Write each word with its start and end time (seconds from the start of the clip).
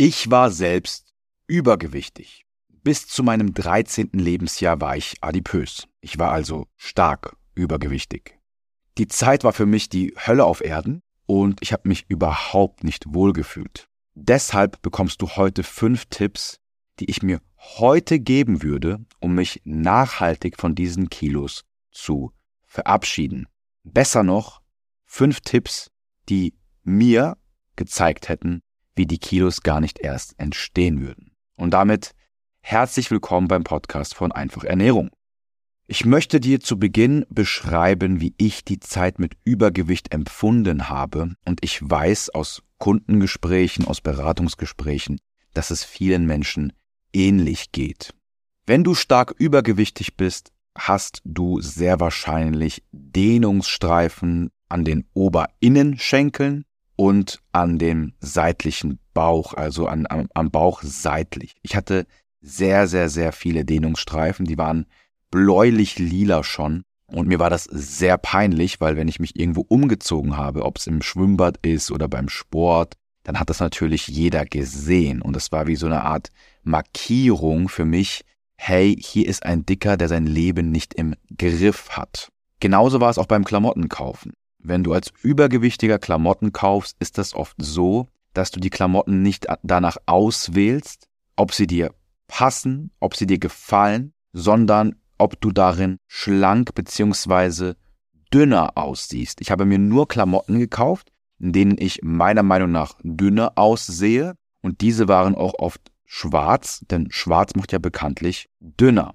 Ich 0.00 0.30
war 0.30 0.52
selbst 0.52 1.12
übergewichtig. 1.48 2.46
Bis 2.84 3.08
zu 3.08 3.24
meinem 3.24 3.52
13. 3.52 4.10
Lebensjahr 4.12 4.80
war 4.80 4.96
ich 4.96 5.16
adipös. 5.22 5.88
Ich 6.00 6.20
war 6.20 6.30
also 6.30 6.68
stark 6.76 7.36
übergewichtig. 7.56 8.38
Die 8.96 9.08
Zeit 9.08 9.42
war 9.42 9.52
für 9.52 9.66
mich 9.66 9.88
die 9.88 10.14
Hölle 10.16 10.44
auf 10.44 10.60
Erden 10.60 11.02
und 11.26 11.58
ich 11.62 11.72
habe 11.72 11.88
mich 11.88 12.04
überhaupt 12.08 12.84
nicht 12.84 13.12
wohlgefühlt. 13.12 13.88
Deshalb 14.14 14.80
bekommst 14.82 15.20
du 15.20 15.30
heute 15.30 15.64
fünf 15.64 16.06
Tipps, 16.06 16.60
die 17.00 17.10
ich 17.10 17.24
mir 17.24 17.40
heute 17.58 18.20
geben 18.20 18.62
würde, 18.62 19.04
um 19.18 19.34
mich 19.34 19.62
nachhaltig 19.64 20.60
von 20.60 20.76
diesen 20.76 21.10
Kilos 21.10 21.64
zu 21.90 22.32
verabschieden. 22.66 23.48
Besser 23.82 24.22
noch, 24.22 24.62
fünf 25.06 25.40
Tipps, 25.40 25.90
die 26.28 26.54
mir 26.84 27.36
gezeigt 27.74 28.28
hätten, 28.28 28.62
wie 28.98 29.06
die 29.06 29.18
Kilos 29.18 29.62
gar 29.62 29.80
nicht 29.80 30.00
erst 30.00 30.38
entstehen 30.38 31.00
würden. 31.00 31.30
Und 31.56 31.70
damit 31.70 32.14
herzlich 32.60 33.10
willkommen 33.10 33.48
beim 33.48 33.64
Podcast 33.64 34.14
von 34.14 34.32
Einfach 34.32 34.64
Ernährung. 34.64 35.10
Ich 35.86 36.04
möchte 36.04 36.38
dir 36.40 36.60
zu 36.60 36.78
Beginn 36.78 37.24
beschreiben, 37.30 38.20
wie 38.20 38.34
ich 38.36 38.64
die 38.64 38.80
Zeit 38.80 39.18
mit 39.18 39.36
Übergewicht 39.44 40.12
empfunden 40.12 40.90
habe 40.90 41.34
und 41.46 41.64
ich 41.64 41.80
weiß 41.80 42.30
aus 42.30 42.62
Kundengesprächen, 42.76 43.86
aus 43.86 44.02
Beratungsgesprächen, 44.02 45.18
dass 45.54 45.70
es 45.70 45.84
vielen 45.84 46.26
Menschen 46.26 46.74
ähnlich 47.14 47.72
geht. 47.72 48.12
Wenn 48.66 48.84
du 48.84 48.94
stark 48.94 49.34
übergewichtig 49.38 50.16
bist, 50.16 50.52
hast 50.76 51.22
du 51.24 51.60
sehr 51.60 52.00
wahrscheinlich 52.00 52.82
Dehnungsstreifen 52.92 54.50
an 54.68 54.84
den 54.84 55.06
Oberinnenschenkeln 55.14 56.64
und 56.98 57.40
an 57.52 57.78
dem 57.78 58.12
seitlichen 58.18 58.98
Bauch, 59.14 59.54
also 59.54 59.86
an, 59.86 60.06
am, 60.10 60.28
am 60.34 60.50
Bauch 60.50 60.82
seitlich. 60.82 61.54
Ich 61.62 61.76
hatte 61.76 62.06
sehr, 62.40 62.88
sehr, 62.88 63.08
sehr 63.08 63.30
viele 63.30 63.64
Dehnungsstreifen, 63.64 64.46
die 64.46 64.58
waren 64.58 64.86
bläulich-lila 65.30 66.42
schon. 66.42 66.82
Und 67.06 67.28
mir 67.28 67.38
war 67.38 67.50
das 67.50 67.64
sehr 67.64 68.18
peinlich, 68.18 68.80
weil 68.80 68.96
wenn 68.96 69.06
ich 69.06 69.20
mich 69.20 69.38
irgendwo 69.38 69.64
umgezogen 69.68 70.36
habe, 70.36 70.64
ob 70.64 70.78
es 70.78 70.88
im 70.88 71.00
Schwimmbad 71.00 71.64
ist 71.64 71.92
oder 71.92 72.08
beim 72.08 72.28
Sport, 72.28 72.94
dann 73.22 73.38
hat 73.38 73.48
das 73.48 73.60
natürlich 73.60 74.08
jeder 74.08 74.44
gesehen. 74.44 75.22
Und 75.22 75.36
es 75.36 75.52
war 75.52 75.68
wie 75.68 75.76
so 75.76 75.86
eine 75.86 76.02
Art 76.02 76.30
Markierung 76.64 77.68
für 77.68 77.84
mich, 77.84 78.22
hey, 78.56 78.96
hier 79.00 79.28
ist 79.28 79.44
ein 79.44 79.64
Dicker, 79.64 79.96
der 79.96 80.08
sein 80.08 80.26
Leben 80.26 80.72
nicht 80.72 80.94
im 80.94 81.14
Griff 81.38 81.90
hat. 81.90 82.32
Genauso 82.58 83.00
war 83.00 83.10
es 83.10 83.18
auch 83.18 83.26
beim 83.26 83.44
Klamottenkaufen. 83.44 84.32
Wenn 84.68 84.84
du 84.84 84.92
als 84.92 85.10
Übergewichtiger 85.22 85.98
Klamotten 85.98 86.52
kaufst, 86.52 86.94
ist 87.00 87.16
das 87.16 87.32
oft 87.32 87.56
so, 87.56 88.06
dass 88.34 88.50
du 88.50 88.60
die 88.60 88.68
Klamotten 88.68 89.22
nicht 89.22 89.46
danach 89.62 89.96
auswählst, 90.04 91.08
ob 91.36 91.54
sie 91.54 91.66
dir 91.66 91.94
passen, 92.26 92.90
ob 93.00 93.16
sie 93.16 93.26
dir 93.26 93.38
gefallen, 93.38 94.12
sondern 94.34 94.96
ob 95.16 95.40
du 95.40 95.52
darin 95.52 95.96
schlank 96.06 96.74
bzw. 96.74 97.76
dünner 98.30 98.76
aussiehst. 98.76 99.40
Ich 99.40 99.50
habe 99.50 99.64
mir 99.64 99.78
nur 99.78 100.06
Klamotten 100.06 100.58
gekauft, 100.58 101.12
in 101.38 101.54
denen 101.54 101.78
ich 101.78 102.00
meiner 102.02 102.42
Meinung 102.42 102.70
nach 102.70 102.98
dünner 103.02 103.52
aussehe 103.56 104.34
und 104.60 104.82
diese 104.82 105.08
waren 105.08 105.34
auch 105.34 105.54
oft 105.58 105.80
schwarz, 106.04 106.84
denn 106.90 107.10
schwarz 107.10 107.54
macht 107.54 107.72
ja 107.72 107.78
bekanntlich 107.78 108.50
dünner. 108.60 109.14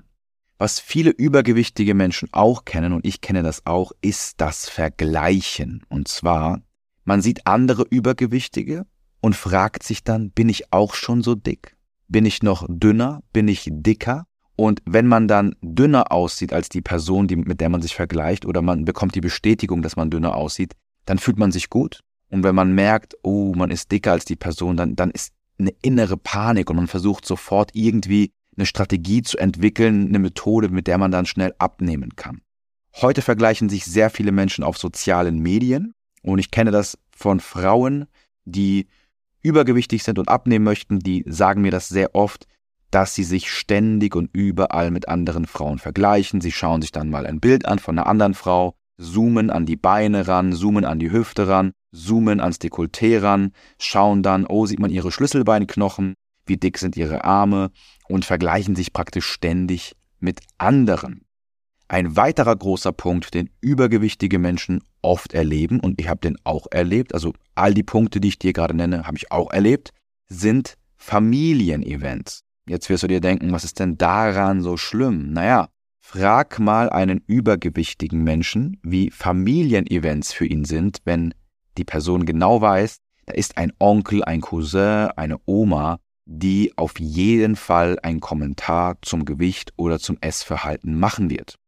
Was 0.57 0.79
viele 0.79 1.09
übergewichtige 1.09 1.93
Menschen 1.93 2.29
auch 2.31 2.65
kennen, 2.65 2.93
und 2.93 3.05
ich 3.05 3.21
kenne 3.21 3.43
das 3.43 3.65
auch, 3.65 3.91
ist 4.01 4.39
das 4.39 4.69
Vergleichen. 4.69 5.83
Und 5.89 6.07
zwar, 6.07 6.61
man 7.03 7.21
sieht 7.21 7.47
andere 7.47 7.83
Übergewichtige 7.83 8.85
und 9.19 9.35
fragt 9.35 9.83
sich 9.83 10.03
dann, 10.03 10.31
bin 10.31 10.49
ich 10.49 10.71
auch 10.71 10.93
schon 10.93 11.21
so 11.21 11.35
dick? 11.35 11.75
Bin 12.07 12.25
ich 12.25 12.43
noch 12.43 12.65
dünner? 12.69 13.23
Bin 13.33 13.47
ich 13.47 13.67
dicker? 13.71 14.25
Und 14.55 14.81
wenn 14.85 15.07
man 15.07 15.27
dann 15.27 15.55
dünner 15.61 16.11
aussieht 16.11 16.53
als 16.53 16.69
die 16.69 16.81
Person, 16.81 17.27
die, 17.27 17.35
mit 17.35 17.59
der 17.59 17.69
man 17.69 17.81
sich 17.81 17.95
vergleicht, 17.95 18.45
oder 18.45 18.61
man 18.61 18.85
bekommt 18.85 19.15
die 19.15 19.21
Bestätigung, 19.21 19.81
dass 19.81 19.95
man 19.95 20.11
dünner 20.11 20.35
aussieht, 20.35 20.73
dann 21.05 21.17
fühlt 21.17 21.37
man 21.37 21.51
sich 21.51 21.69
gut. 21.69 22.01
Und 22.29 22.43
wenn 22.43 22.55
man 22.55 22.73
merkt, 22.73 23.15
oh, 23.23 23.53
man 23.55 23.71
ist 23.71 23.91
dicker 23.91 24.11
als 24.11 24.25
die 24.25 24.35
Person, 24.35 24.77
dann, 24.77 24.95
dann 24.95 25.11
ist 25.11 25.33
eine 25.57 25.73
innere 25.81 26.17
Panik 26.17 26.69
und 26.69 26.75
man 26.75 26.87
versucht 26.87 27.25
sofort 27.25 27.71
irgendwie 27.73 28.31
eine 28.57 28.65
Strategie 28.65 29.21
zu 29.21 29.37
entwickeln, 29.37 30.07
eine 30.07 30.19
Methode, 30.19 30.69
mit 30.69 30.87
der 30.87 30.97
man 30.97 31.11
dann 31.11 31.25
schnell 31.25 31.53
abnehmen 31.57 32.15
kann. 32.15 32.41
Heute 33.01 33.21
vergleichen 33.21 33.69
sich 33.69 33.85
sehr 33.85 34.09
viele 34.09 34.31
Menschen 34.31 34.63
auf 34.63 34.77
sozialen 34.77 35.39
Medien 35.39 35.93
und 36.21 36.39
ich 36.39 36.51
kenne 36.51 36.71
das 36.71 36.97
von 37.15 37.39
Frauen, 37.39 38.05
die 38.45 38.87
übergewichtig 39.41 40.03
sind 40.03 40.19
und 40.19 40.29
abnehmen 40.29 40.65
möchten, 40.65 40.99
die 40.99 41.23
sagen 41.27 41.61
mir 41.61 41.71
das 41.71 41.89
sehr 41.89 42.15
oft, 42.15 42.47
dass 42.91 43.15
sie 43.15 43.23
sich 43.23 43.51
ständig 43.51 44.15
und 44.15 44.29
überall 44.33 44.91
mit 44.91 45.09
anderen 45.09 45.47
Frauen 45.47 45.79
vergleichen. 45.79 46.41
Sie 46.41 46.51
schauen 46.51 46.81
sich 46.81 46.91
dann 46.91 47.09
mal 47.09 47.25
ein 47.25 47.39
Bild 47.39 47.65
an 47.65 47.79
von 47.79 47.97
einer 47.97 48.07
anderen 48.07 48.35
Frau, 48.35 48.75
zoomen 48.97 49.49
an 49.49 49.65
die 49.65 49.75
Beine 49.75 50.27
ran, 50.27 50.53
zoomen 50.53 50.85
an 50.85 50.99
die 50.99 51.11
Hüfte 51.11 51.47
ran, 51.47 51.71
zoomen 51.91 52.39
ans 52.39 52.59
Dekolleté 52.59 53.21
ran, 53.21 53.51
schauen 53.79 54.21
dann, 54.21 54.45
oh, 54.45 54.67
sieht 54.67 54.79
man 54.79 54.91
ihre 54.91 55.11
Schlüsselbeinknochen, 55.11 56.13
wie 56.45 56.57
dick 56.57 56.77
sind 56.77 56.95
ihre 56.95 57.23
Arme 57.23 57.71
und 58.07 58.25
vergleichen 58.25 58.75
sich 58.75 58.93
praktisch 58.93 59.25
ständig 59.25 59.95
mit 60.19 60.41
anderen. 60.57 61.25
Ein 61.87 62.15
weiterer 62.15 62.55
großer 62.55 62.91
Punkt, 62.91 63.33
den 63.33 63.49
übergewichtige 63.61 64.39
Menschen 64.39 64.83
oft 65.01 65.33
erleben, 65.33 65.79
und 65.79 65.99
ich 65.99 66.07
habe 66.07 66.21
den 66.21 66.37
auch 66.43 66.67
erlebt, 66.71 67.13
also 67.13 67.33
all 67.55 67.73
die 67.73 67.83
Punkte, 67.83 68.19
die 68.19 68.29
ich 68.29 68.39
dir 68.39 68.53
gerade 68.53 68.73
nenne, 68.73 69.05
habe 69.05 69.17
ich 69.17 69.31
auch 69.31 69.51
erlebt, 69.51 69.91
sind 70.27 70.75
Familienevents. 70.95 72.43
Jetzt 72.67 72.89
wirst 72.89 73.03
du 73.03 73.07
dir 73.07 73.19
denken, 73.19 73.51
was 73.51 73.65
ist 73.65 73.79
denn 73.79 73.97
daran 73.97 74.61
so 74.61 74.77
schlimm? 74.77 75.33
Naja, 75.33 75.67
frag 75.99 76.59
mal 76.59 76.89
einen 76.89 77.21
übergewichtigen 77.27 78.23
Menschen, 78.23 78.79
wie 78.83 79.11
Familienevents 79.11 80.31
für 80.31 80.45
ihn 80.45 80.63
sind, 80.63 80.99
wenn 81.03 81.33
die 81.77 81.83
Person 81.83 82.25
genau 82.25 82.61
weiß, 82.61 82.97
da 83.25 83.33
ist 83.33 83.57
ein 83.57 83.71
Onkel, 83.79 84.23
ein 84.23 84.41
Cousin, 84.41 85.09
eine 85.15 85.37
Oma, 85.45 85.99
die 86.25 86.73
auf 86.77 86.99
jeden 86.99 87.55
Fall 87.55 87.99
einen 88.01 88.19
Kommentar 88.19 88.97
zum 89.01 89.25
Gewicht 89.25 89.73
oder 89.75 89.99
zum 89.99 90.17
Essverhalten 90.21 90.97
machen 90.97 91.29
wird. 91.29 91.59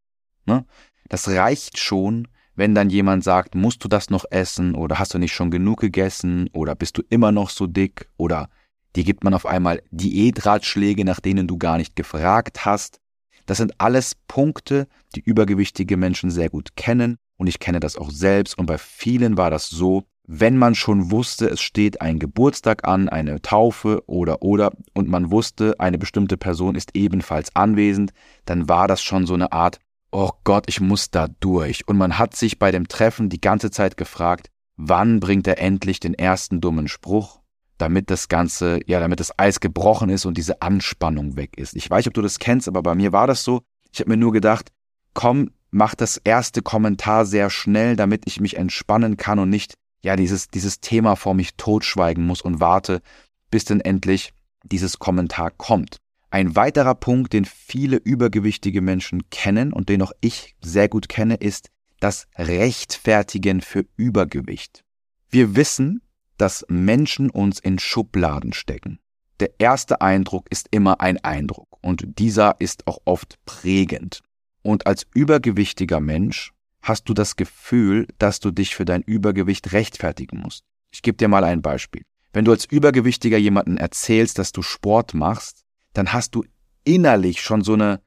Ne? 0.45 0.65
Das 1.09 1.27
reicht 1.27 1.77
schon, 1.77 2.27
wenn 2.55 2.73
dann 2.73 2.89
jemand 2.89 3.23
sagt, 3.23 3.55
musst 3.55 3.83
du 3.83 3.87
das 3.87 4.09
noch 4.09 4.25
essen 4.29 4.75
oder 4.75 4.97
hast 4.97 5.13
du 5.13 5.17
nicht 5.17 5.33
schon 5.33 5.51
genug 5.51 5.81
gegessen 5.81 6.49
oder 6.53 6.75
bist 6.75 6.97
du 6.97 7.03
immer 7.09 7.31
noch 7.31 7.49
so 7.49 7.67
dick 7.67 8.09
oder 8.17 8.49
dir 8.95 9.03
gibt 9.03 9.23
man 9.23 9.33
auf 9.33 9.45
einmal 9.45 9.81
Diätratschläge, 9.91 11.03
nach 11.03 11.19
denen 11.19 11.47
du 11.47 11.57
gar 11.57 11.77
nicht 11.77 11.95
gefragt 11.95 12.65
hast. 12.65 13.01
Das 13.45 13.57
sind 13.57 13.79
alles 13.79 14.15
Punkte, 14.27 14.87
die 15.15 15.19
übergewichtige 15.19 15.97
Menschen 15.97 16.31
sehr 16.31 16.49
gut 16.49 16.75
kennen 16.77 17.17
und 17.37 17.47
ich 17.47 17.59
kenne 17.59 17.81
das 17.81 17.97
auch 17.97 18.09
selbst 18.09 18.57
und 18.57 18.67
bei 18.67 18.77
vielen 18.77 19.37
war 19.37 19.51
das 19.51 19.69
so, 19.69 20.05
wenn 20.27 20.57
man 20.57 20.75
schon 20.75 21.11
wusste, 21.11 21.47
es 21.49 21.61
steht 21.61 22.01
ein 22.01 22.19
Geburtstag 22.19 22.87
an, 22.87 23.09
eine 23.09 23.41
Taufe 23.41 24.03
oder 24.07 24.41
oder 24.41 24.71
und 24.93 25.07
man 25.07 25.31
wusste, 25.31 25.79
eine 25.79 25.97
bestimmte 25.97 26.37
Person 26.37 26.75
ist 26.75 26.95
ebenfalls 26.95 27.55
anwesend, 27.55 28.11
dann 28.45 28.67
war 28.67 28.87
das 28.87 29.01
schon 29.01 29.27
so 29.27 29.35
eine 29.35 29.51
Art, 29.51 29.79
oh 30.11 30.31
Gott, 30.43 30.65
ich 30.67 30.81
muss 30.81 31.11
da 31.11 31.27
durch. 31.39 31.87
Und 31.87 31.97
man 31.97 32.17
hat 32.17 32.35
sich 32.35 32.57
bei 32.57 32.71
dem 32.71 32.87
Treffen 32.87 33.29
die 33.29 33.41
ganze 33.41 33.69
Zeit 33.69 33.97
gefragt, 33.97 34.49
wann 34.77 35.19
bringt 35.19 35.47
er 35.47 35.59
endlich 35.59 35.99
den 35.99 36.13
ersten 36.13 36.59
dummen 36.61 36.87
Spruch, 36.87 37.41
damit 37.77 38.09
das 38.09 38.27
Ganze, 38.27 38.79
ja, 38.87 38.99
damit 38.99 39.19
das 39.19 39.37
Eis 39.37 39.59
gebrochen 39.59 40.09
ist 40.09 40.25
und 40.25 40.37
diese 40.37 40.61
Anspannung 40.61 41.35
weg 41.35 41.57
ist. 41.57 41.75
Ich 41.75 41.89
weiß 41.89 42.07
ob 42.07 42.13
du 42.13 42.21
das 42.21 42.39
kennst, 42.39 42.67
aber 42.67 42.81
bei 42.81 42.95
mir 42.95 43.11
war 43.11 43.27
das 43.27 43.43
so. 43.43 43.61
Ich 43.91 43.99
habe 43.99 44.09
mir 44.09 44.17
nur 44.17 44.31
gedacht, 44.31 44.71
komm, 45.13 45.51
mach 45.69 45.95
das 45.95 46.17
erste 46.17 46.61
Kommentar 46.61 47.25
sehr 47.25 47.49
schnell, 47.49 47.95
damit 47.95 48.23
ich 48.25 48.39
mich 48.39 48.57
entspannen 48.57 49.17
kann 49.17 49.39
und 49.39 49.49
nicht 49.49 49.75
ja, 50.05 50.15
dieses, 50.15 50.49
dieses 50.49 50.81
Thema 50.81 51.15
vor 51.15 51.33
mich 51.33 51.55
totschweigen 51.55 52.23
muss 52.23 52.41
und 52.41 52.59
warte, 52.59 53.01
bis 53.49 53.65
denn 53.65 53.81
endlich 53.81 54.33
dieses 54.63 54.99
Kommentar 54.99 55.49
kommt. 55.49 55.97
Ein 56.29 56.55
weiterer 56.55 56.93
Punkt, 56.93 57.33
den 57.33 57.43
viele 57.43 57.97
übergewichtige 57.97 58.81
Menschen 58.81 59.31
kennen 59.31 59.73
und 59.73 59.89
den 59.89 60.03
auch 60.03 60.11
ich 60.21 60.55
sehr 60.61 60.89
gut 60.89 61.09
kenne, 61.09 61.35
ist 61.35 61.71
das 61.99 62.27
Rechtfertigen 62.37 63.61
für 63.61 63.83
Übergewicht. 63.97 64.83
Wir 65.31 65.55
wissen, 65.55 66.03
dass 66.37 66.65
Menschen 66.69 67.31
uns 67.31 67.59
in 67.59 67.79
Schubladen 67.79 68.53
stecken. 68.53 68.99
Der 69.39 69.59
erste 69.59 70.01
Eindruck 70.01 70.45
ist 70.51 70.67
immer 70.69 71.01
ein 71.01 71.17
Eindruck 71.23 71.79
und 71.81 72.19
dieser 72.19 72.61
ist 72.61 72.85
auch 72.85 72.99
oft 73.05 73.39
prägend. 73.45 74.21
Und 74.61 74.85
als 74.85 75.07
übergewichtiger 75.15 75.99
Mensch 75.99 76.53
hast 76.85 77.09
du 77.09 77.13
das 77.13 77.35
Gefühl, 77.35 78.07
dass 78.19 78.39
du 78.39 78.51
dich 78.51 78.75
für 78.75 78.85
dein 78.85 79.01
Übergewicht 79.01 79.73
rechtfertigen 79.73 80.39
musst. 80.39 80.63
Ich 80.91 81.01
gebe 81.01 81.17
dir 81.17 81.27
mal 81.27 81.43
ein 81.43 81.63
Beispiel. 81.63 82.03
Wenn 82.31 82.45
du 82.45 82.51
als 82.51 82.65
Übergewichtiger 82.65 83.37
jemanden 83.37 83.77
erzählst, 83.77 84.37
dass 84.37 84.51
du 84.51 84.61
Sport 84.61 85.15
machst, 85.15 85.63
dann 85.93 86.13
hast 86.13 86.35
du 86.35 86.43
innerlich 86.83 87.41
schon 87.41 87.63
so 87.63 87.73
eine 87.73 88.01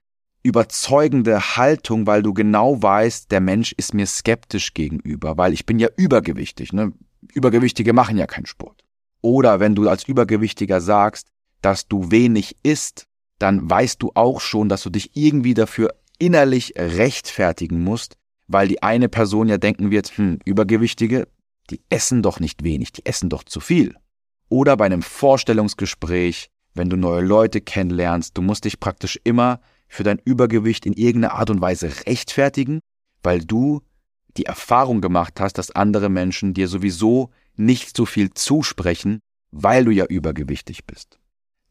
überzeugende 0.44 1.56
Haltung, 1.56 2.06
weil 2.06 2.22
du 2.22 2.32
genau 2.32 2.80
weißt, 2.80 3.32
der 3.32 3.40
Mensch 3.40 3.72
ist 3.72 3.94
mir 3.94 4.06
skeptisch 4.06 4.75
gegenüber, 4.75 5.36
weil 5.36 5.52
ich 5.52 5.66
bin 5.66 5.80
ja 5.80 5.88
übergewichtig. 5.96 6.72
Ne? 6.72 6.92
Übergewichtige 7.34 7.92
machen 7.92 8.16
ja 8.16 8.26
keinen 8.26 8.46
Sport. 8.46 8.84
Oder 9.20 9.58
wenn 9.58 9.75
du 9.75 9.88
als 9.88 10.04
Übergewichtiger 10.04 10.80
sagst, 10.80 11.28
dass 11.62 11.88
du 11.88 12.12
wenig 12.12 12.56
isst, 12.62 13.06
dann 13.40 13.69
weißt 13.69 14.00
du 14.00 14.12
auch 14.14 14.40
schon, 14.40 14.69
dass 14.69 14.84
du 14.84 14.90
dich 14.90 15.16
irgendwie 15.16 15.54
dafür 15.54 15.94
innerlich 16.20 16.75
rechtfertigen 16.76 17.82
musst, 17.82 18.16
weil 18.49 18.67
die 18.69 18.83
eine 18.83 19.09
Person 19.09 19.49
ja 19.49 19.59
denken 19.59 19.91
wird, 19.91 20.17
hm, 20.17 20.39
Übergewichtige, 20.45 21.29
die 21.71 21.81
essen 21.91 22.23
doch 22.23 22.41
nicht 22.41 22.65
wenig, 22.65 22.93
die 22.93 23.06
essen 23.06 23.29
doch 23.29 23.45
zu 23.45 23.61
viel. 23.61 23.95
Oder 24.49 24.77
bei 24.77 24.87
einem 24.87 25.03
Vorstellungsgespräch, 25.03 26.50
wenn 26.75 26.89
du 26.89 26.97
neue 26.97 27.21
Leute 27.21 27.61
kennenlernst, 27.61 28.37
du 28.37 28.43
musst 28.43 28.65
dich 28.65 28.81
praktisch 28.81 29.21
immer 29.25 29.61
für 29.89 30.03
dein 30.03 30.21
Übergewicht 30.25 30.87
in 30.87 30.95
irgendeiner 30.95 31.35
Art 31.35 31.50
und 31.50 31.61
Weise 31.61 31.91
rechtfertigen, 32.06 32.81
weil 33.23 33.41
du 33.41 33.83
die 34.37 34.47
Erfahrung 34.47 35.00
gemacht 35.00 35.41
hast, 35.41 35.59
dass 35.59 35.71
andere 35.71 36.09
Menschen 36.09 36.55
dir 36.55 36.69
sowieso 36.69 37.31
nicht 37.56 37.97
so 37.97 38.06
viel 38.06 38.31
zusprechen, 38.31 39.21
weil 39.50 39.85
du 39.85 39.91
ja 39.91 40.06
übergewichtig 40.06 40.87
bist. 40.87 41.19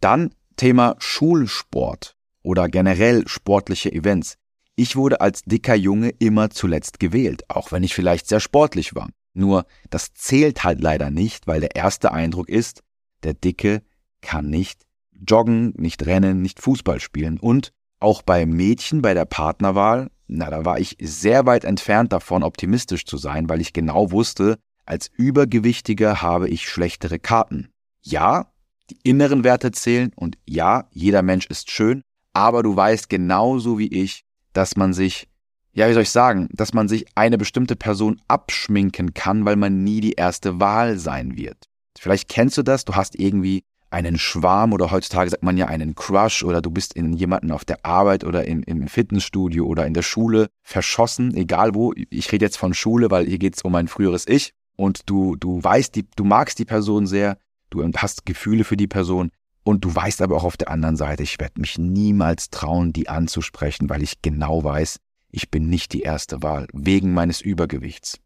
Dann 0.02 0.34
Thema 0.58 0.96
Schulsport 1.00 2.16
oder 2.44 2.68
generell 2.68 3.28
sportliche 3.28 3.92
Events. 3.92 4.36
Ich 4.80 4.96
wurde 4.96 5.22
als 5.22 5.42
dicker 5.42 5.74
Junge 5.74 6.10
immer 6.20 6.52
zuletzt 6.52 7.00
gewählt, 7.00 7.50
auch 7.50 7.72
wenn 7.72 7.82
ich 7.82 7.96
vielleicht 7.96 8.28
sehr 8.28 8.40
sportlich 8.40 8.94
war. 8.94 9.10
Nur 9.34 9.66
das 9.90 10.14
zählt 10.14 10.64
halt 10.64 10.82
leider 10.82 11.10
nicht, 11.10 11.48
weil 11.48 11.62
der 11.62 11.76
erste 11.76 12.12
Eindruck 12.12 12.48
ist, 12.48 12.84
der 13.24 13.34
Dicke 13.34 13.82
kann 14.22 14.52
nicht 14.52 14.84
joggen, 15.12 15.74
nicht 15.78 16.06
rennen, 16.06 16.44
nicht 16.44 16.62
Fußball 16.62 17.00
spielen. 17.00 17.40
Und 17.40 17.74
auch 18.00 18.22
bei 18.22 18.46
Mädchen 18.46 19.02
bei 19.02 19.16
der 19.16 19.26
Partnerwahl, 19.26 20.12
na, 20.28 20.52
da 20.52 20.64
war 20.64 20.80
ich 20.80 20.96
sehr 21.02 21.48
weit 21.48 21.66
entfernt 21.66 22.14
davon, 22.14 22.44
optimistisch 22.44 23.06
zu 23.06 23.18
sein, 23.18 23.50
weil 23.50 23.62
ich 23.62 23.74
genau 23.74 24.12
wusste, 24.12 24.60
als 24.86 25.10
Übergewichtiger 25.16 26.22
habe 26.22 26.50
ich 26.50 26.70
schlechtere 26.70 27.18
Karten. 27.18 27.70
Ja, 28.04 28.52
die 28.92 29.00
inneren 29.02 29.44
Werte 29.44 29.72
zählen 29.72 30.12
und 30.16 30.38
ja, 30.46 30.88
jeder 30.92 31.24
Mensch 31.24 31.48
ist 31.48 31.72
schön, 31.72 32.04
aber 32.34 32.62
du 32.62 32.76
weißt 32.76 33.10
genauso 33.10 33.80
wie 33.80 33.88
ich, 33.88 34.27
dass 34.58 34.76
man 34.76 34.92
sich, 34.92 35.28
ja, 35.74 35.88
wie 35.88 35.94
soll 35.94 36.02
ich 36.02 36.10
sagen, 36.10 36.50
dass 36.52 36.74
man 36.74 36.88
sich 36.88 37.06
eine 37.14 37.38
bestimmte 37.38 37.76
Person 37.76 38.20
abschminken 38.28 39.14
kann, 39.14 39.46
weil 39.46 39.56
man 39.56 39.84
nie 39.84 40.02
die 40.02 40.14
erste 40.14 40.60
Wahl 40.60 40.98
sein 40.98 41.38
wird. 41.38 41.66
Vielleicht 42.00 42.28
kennst 42.28 42.58
du 42.58 42.64
das, 42.64 42.84
du 42.84 42.96
hast 42.96 43.20
irgendwie 43.20 43.64
einen 43.92 44.18
Schwarm 44.18 44.74
oder 44.74 44.90
heutzutage 44.90 45.30
sagt 45.30 45.44
man 45.44 45.58
ja 45.58 45.68
einen 45.68 45.94
Crush 45.94 46.44
oder 46.44 46.64
du 46.64 46.72
bist 46.72 46.94
in 46.94 47.14
jemanden 47.14 47.52
auf 47.52 47.66
der 47.66 47.86
Arbeit 47.86 48.24
oder 48.24 48.46
in, 48.46 48.64
im 48.64 48.88
Fitnessstudio 48.88 49.64
oder 49.68 49.86
in 49.86 49.94
der 49.94 50.02
Schule 50.02 50.48
verschossen, 50.64 51.36
egal 51.36 51.76
wo. 51.76 51.94
Ich 52.10 52.32
rede 52.32 52.46
jetzt 52.46 52.58
von 52.58 52.74
Schule, 52.74 53.12
weil 53.12 53.28
hier 53.28 53.38
geht 53.38 53.58
es 53.58 53.62
um 53.62 53.76
ein 53.76 53.88
früheres 53.88 54.28
Ich 54.28 54.54
und 54.76 55.08
du, 55.08 55.36
du 55.36 55.64
weißt, 55.64 55.94
die, 55.94 56.08
du 56.16 56.24
magst 56.24 56.58
die 56.58 56.66
Person 56.66 57.06
sehr, 57.06 57.38
du 57.70 57.88
hast 57.96 58.26
Gefühle 58.26 58.64
für 58.64 58.76
die 58.76 58.88
Person 58.88 59.30
und 59.68 59.84
du 59.84 59.94
weißt 59.94 60.22
aber 60.22 60.38
auch 60.38 60.46
auf 60.46 60.56
der 60.56 60.70
anderen 60.72 60.96
Seite, 60.96 61.24
ich 61.24 61.42
werde 61.42 61.60
mich 61.60 61.78
niemals 61.78 62.50
trauen, 62.50 62.94
die 62.94 63.10
anzusprechen, 63.10 63.90
weil 63.90 64.02
ich 64.02 64.22
genau 64.22 64.64
weiß, 64.64 65.02
ich 65.30 65.52
bin 65.52 65.68
nicht 65.68 65.92
die 65.92 66.04
erste 66.04 66.42
Wahl, 66.42 66.68
wegen 66.72 67.14
meines 67.14 67.42
Übergewichts. 67.42 68.18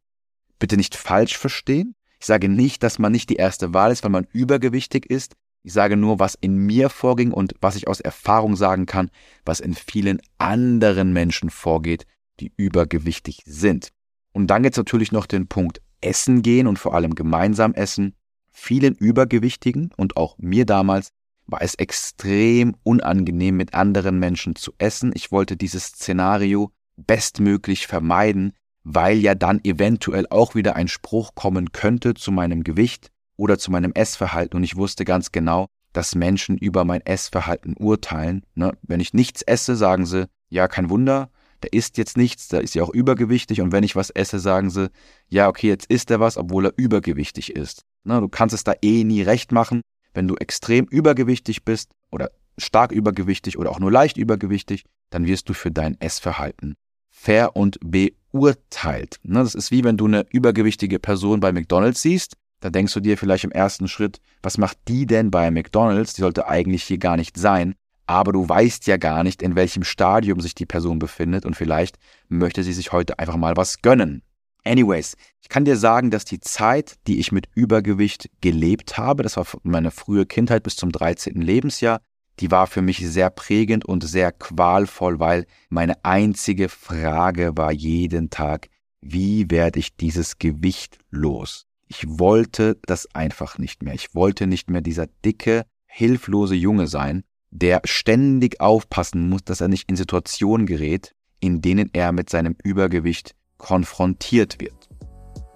Bitte 0.60 0.78
nicht 0.78 0.96
falsch 0.96 1.36
verstehen. 1.36 1.96
Ich 2.20 2.28
sage 2.28 2.48
nicht, 2.48 2.84
dass 2.84 3.00
man 3.00 3.12
nicht 3.12 3.32
die 3.32 3.38
erste 3.38 3.74
Wahl 3.74 3.92
ist, 3.92 4.04
weil 4.04 4.12
man 4.12 4.28
übergewichtig 4.32 5.08
ist. 5.08 5.34
Ich 5.64 5.74
sage 5.74 5.98
nur, 5.98 6.20
was 6.20 6.38
in 6.40 6.58
mir 6.58 6.92
vorging 6.92 7.32
und 7.32 7.56
was 7.60 7.76
ich 7.76 7.88
aus 7.88 8.02
Erfahrung 8.02 8.56
sagen 8.56 8.86
kann, 8.86 9.10
was 9.44 9.62
in 9.62 9.74
vielen 9.74 10.22
anderen 10.38 11.12
Menschen 11.12 11.50
vorgeht, 11.50 12.06
die 12.40 12.54
übergewichtig 12.56 13.42
sind. 13.48 13.90
Und 14.32 14.46
dann 14.46 14.62
gibt 14.62 14.76
es 14.76 14.78
natürlich 14.78 15.12
noch 15.12 15.26
den 15.26 15.48
Punkt 15.48 15.82
Essen 16.02 16.44
gehen 16.44 16.68
und 16.68 16.78
vor 16.78 16.94
allem 16.94 17.16
gemeinsam 17.16 17.74
essen. 17.74 18.14
Vielen 18.52 18.94
Übergewichtigen 18.94 19.92
und 19.98 20.18
auch 20.18 20.38
mir 20.38 20.68
damals 20.68 21.12
war 21.52 21.62
es 21.62 21.76
extrem 21.76 22.76
unangenehm, 22.84 23.58
mit 23.58 23.74
anderen 23.74 24.20
Menschen 24.20 24.56
zu 24.56 24.74
essen. 24.78 25.12
Ich 25.14 25.32
wollte 25.32 25.58
dieses 25.58 25.84
Szenario 25.88 26.72
bestmöglich 26.96 27.88
vermeiden, 27.88 28.54
weil 28.84 29.18
ja 29.18 29.36
dann 29.36 29.60
eventuell 29.64 30.26
auch 30.30 30.56
wieder 30.56 30.76
ein 30.76 30.88
Spruch 30.88 31.36
kommen 31.36 31.72
könnte 31.72 32.14
zu 32.14 32.32
meinem 32.32 32.64
Gewicht 32.64 33.12
oder 33.36 33.58
zu 33.58 33.72
meinem 33.72 33.92
Essverhalten 33.94 34.58
und 34.58 34.64
ich 34.64 34.76
wusste 34.76 35.06
ganz 35.06 35.32
genau, 35.32 35.68
dass 35.94 36.16
Menschen 36.16 36.58
über 36.58 36.86
mein 36.86 37.02
Essverhalten 37.02 37.76
urteilen. 37.78 38.46
Ne? 38.56 38.78
Wenn 38.82 39.00
ich 39.00 39.14
nichts 39.14 39.42
esse, 39.42 39.76
sagen 39.76 40.06
sie, 40.06 40.28
ja, 40.50 40.68
kein 40.68 40.90
Wunder, 40.90 41.30
der 41.64 41.74
isst 41.74 41.98
jetzt 41.98 42.18
nichts, 42.18 42.48
der 42.48 42.62
ist 42.62 42.76
ja 42.76 42.84
auch 42.84 42.94
übergewichtig 42.94 43.62
und 43.62 43.72
wenn 43.72 43.84
ich 43.84 43.96
was 43.96 44.10
esse, 44.10 44.40
sagen 44.40 44.70
sie, 44.70 44.90
ja, 45.28 45.48
okay, 45.48 45.68
jetzt 45.68 45.88
isst 45.88 46.10
er 46.12 46.20
was, 46.20 46.38
obwohl 46.38 46.68
er 46.68 46.74
übergewichtig 46.78 47.56
ist. 47.56 47.84
Ne? 48.04 48.20
Du 48.20 48.30
kannst 48.30 48.56
es 48.56 48.64
da 48.64 48.74
eh 48.82 49.04
nie 49.04 49.22
recht 49.22 49.52
machen. 49.52 49.82
Wenn 50.14 50.28
du 50.28 50.36
extrem 50.36 50.86
übergewichtig 50.86 51.64
bist 51.64 51.92
oder 52.12 52.30
stark 52.58 52.92
übergewichtig 52.92 53.58
oder 53.58 53.72
auch 53.72 53.80
nur 53.80 53.92
leicht 53.92 54.18
übergewichtig, 54.18 54.86
dann 55.10 55.26
wirst 55.26 55.50
du 55.50 55.54
für 55.54 55.72
dein 55.72 56.00
Essverhalten 56.00 56.76
fair 57.10 57.56
und 57.56 57.78
beurteilt. 57.84 59.20
Ne? 59.24 59.40
Das 59.40 59.56
ist 59.56 59.72
wie 59.72 59.84
wenn 59.84 59.98
du 59.98 60.08
eine 60.08 60.26
übergewichtige 60.32 61.00
Person 61.00 61.40
bei 61.40 61.52
McDonald's 61.52 62.02
siehst 62.02 62.36
da 62.62 62.70
denkst 62.70 62.94
du 62.94 63.00
dir 63.00 63.18
vielleicht 63.18 63.44
im 63.44 63.52
ersten 63.52 63.88
Schritt, 63.88 64.22
was 64.44 64.58
macht 64.58 64.78
die 64.88 65.08
denn 65.08 65.32
bei 65.32 65.50
McDonald's? 65.52 66.14
Die 66.14 66.22
sollte 66.22 66.48
eigentlich 66.48 66.84
hier 66.84 67.00
gar 67.00 67.18
nicht 67.18 67.36
sein. 67.36 67.74
Aber 68.06 68.32
du 68.34 68.48
weißt 68.48 68.88
ja 68.88 68.98
gar 68.98 69.24
nicht, 69.24 69.42
in 69.42 69.56
welchem 69.56 69.84
Stadium 69.84 70.40
sich 70.40 70.54
die 70.54 70.66
Person 70.66 71.00
befindet 71.00 71.46
und 71.46 71.56
vielleicht 71.56 71.98
möchte 72.30 72.64
sie 72.64 72.74
sich 72.74 72.92
heute 72.92 73.18
einfach 73.20 73.36
mal 73.36 73.58
was 73.58 73.82
gönnen. 73.82 74.22
Anyways, 74.64 75.16
ich 75.42 75.50
kann 75.50 75.66
dir 75.66 75.76
sagen, 75.76 76.12
dass 76.12 76.24
die 76.24 76.40
Zeit, 76.40 76.96
die 77.08 77.20
ich 77.20 77.32
mit 77.32 77.48
Übergewicht 77.56 78.30
gelebt 78.42 78.98
habe, 78.98 79.24
das 79.24 79.38
war 79.38 79.46
meine 79.64 79.92
frühe 79.92 80.26
Kindheit 80.26 80.64
bis 80.64 80.76
zum 80.76 80.92
13. 80.92 81.42
Lebensjahr, 81.42 82.02
die 82.40 82.52
war 82.52 82.68
für 82.68 82.82
mich 82.82 82.98
sehr 83.00 83.30
prägend 83.30 83.86
und 83.86 84.04
sehr 84.04 84.32
qualvoll, 84.32 85.20
weil 85.20 85.46
meine 85.70 86.06
einzige 86.06 86.70
Frage 86.70 87.58
war 87.58 87.72
jeden 87.72 88.30
Tag, 88.30 88.68
wie 89.02 89.50
werde 89.50 89.80
ich 89.80 89.96
dieses 89.96 90.38
Gewicht 90.38 91.00
los? 91.10 91.66
Ich 91.88 92.06
wollte 92.08 92.78
das 92.84 93.14
einfach 93.14 93.58
nicht 93.58 93.84
mehr. 93.84 93.94
Ich 93.94 94.14
wollte 94.14 94.48
nicht 94.48 94.70
mehr 94.70 94.82
dieser 94.82 95.08
dicke, 95.26 95.66
hilflose 95.88 96.56
Junge 96.56 96.88
sein, 96.88 97.24
der 97.50 97.82
ständig 97.84 98.62
aufpassen 98.62 99.28
muss, 99.28 99.44
dass 99.44 99.60
er 99.60 99.68
nicht 99.68 99.90
in 99.90 99.96
Situationen 99.96 100.66
gerät, 100.66 101.14
in 101.40 101.62
denen 101.62 101.90
er 101.94 102.12
mit 102.12 102.30
seinem 102.30 102.56
Übergewicht 102.64 103.36
konfrontiert 103.62 104.60
wird. 104.60 104.90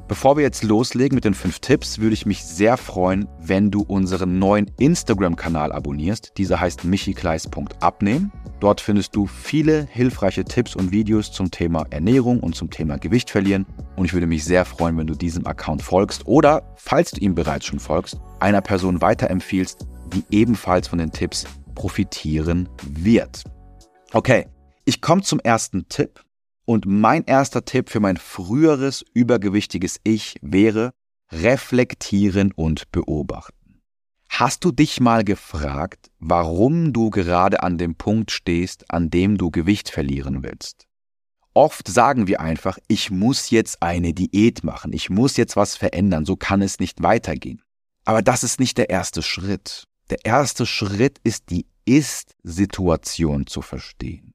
Bevor 0.07 0.37
wir 0.37 0.43
jetzt 0.43 0.63
loslegen 0.63 1.15
mit 1.15 1.25
den 1.25 1.33
fünf 1.33 1.57
Tipps, 1.57 1.97
würde 1.97 2.13
ich 2.13 2.27
mich 2.27 2.43
sehr 2.43 2.77
freuen, 2.77 3.27
wenn 3.39 3.71
du 3.71 3.81
unseren 3.81 4.37
neuen 4.37 4.69
Instagram-Kanal 4.77 5.71
abonnierst. 5.71 6.33
Dieser 6.37 6.59
heißt 6.61 6.83
michikleis.abnehmen. 6.83 8.31
Dort 8.59 8.81
findest 8.81 9.15
du 9.15 9.25
viele 9.25 9.87
hilfreiche 9.89 10.45
Tipps 10.45 10.75
und 10.75 10.91
Videos 10.91 11.31
zum 11.31 11.49
Thema 11.49 11.87
Ernährung 11.89 12.39
und 12.41 12.55
zum 12.55 12.69
Thema 12.69 12.99
Gewicht 12.99 13.31
verlieren. 13.31 13.65
Und 13.95 14.05
ich 14.05 14.13
würde 14.13 14.27
mich 14.27 14.43
sehr 14.43 14.63
freuen, 14.63 14.95
wenn 14.99 15.07
du 15.07 15.15
diesem 15.15 15.47
Account 15.47 15.81
folgst 15.81 16.27
oder, 16.27 16.75
falls 16.77 17.09
du 17.09 17.21
ihm 17.21 17.33
bereits 17.33 17.65
schon 17.65 17.79
folgst, 17.79 18.19
einer 18.39 18.61
Person 18.61 19.01
weiterempfiehlst, 19.01 19.87
die 20.13 20.23
ebenfalls 20.29 20.87
von 20.87 20.99
den 20.99 21.11
Tipps 21.11 21.45
profitieren 21.73 22.69
wird. 22.83 23.43
Okay, 24.13 24.45
ich 24.85 25.01
komme 25.01 25.23
zum 25.23 25.39
ersten 25.39 25.89
Tipp 25.89 26.24
und 26.65 26.85
mein 26.85 27.23
erster 27.25 27.63
Tipp 27.63 27.89
für 27.89 27.99
mein 27.99 28.17
früheres 28.17 29.05
übergewichtiges 29.13 29.99
Ich 30.03 30.35
wäre 30.41 30.91
reflektieren 31.31 32.51
und 32.51 32.91
beobachten. 32.91 33.81
Hast 34.29 34.65
du 34.65 34.71
dich 34.71 34.99
mal 34.99 35.23
gefragt, 35.23 36.11
warum 36.19 36.91
du 36.91 37.09
gerade 37.09 37.63
an 37.63 37.77
dem 37.77 37.95
Punkt 37.95 38.31
stehst, 38.31 38.91
an 38.91 39.09
dem 39.09 39.37
du 39.37 39.49
Gewicht 39.49 39.89
verlieren 39.89 40.43
willst? 40.43 40.87
Oft 41.53 41.87
sagen 41.87 42.27
wir 42.27 42.41
einfach, 42.41 42.77
ich 42.89 43.11
muss 43.11 43.49
jetzt 43.49 43.81
eine 43.81 44.13
Diät 44.13 44.65
machen, 44.65 44.91
ich 44.91 45.09
muss 45.09 45.37
jetzt 45.37 45.55
was 45.55 45.77
verändern, 45.77 46.25
so 46.25 46.35
kann 46.35 46.61
es 46.61 46.79
nicht 46.79 47.01
weitergehen. 47.01 47.61
Aber 48.03 48.21
das 48.21 48.43
ist 48.43 48.59
nicht 48.59 48.77
der 48.77 48.89
erste 48.89 49.21
Schritt. 49.21 49.85
Der 50.09 50.25
erste 50.25 50.65
Schritt 50.65 51.19
ist 51.23 51.49
die 51.49 51.65
Ist-Situation 51.85 53.47
zu 53.47 53.61
verstehen. 53.61 54.34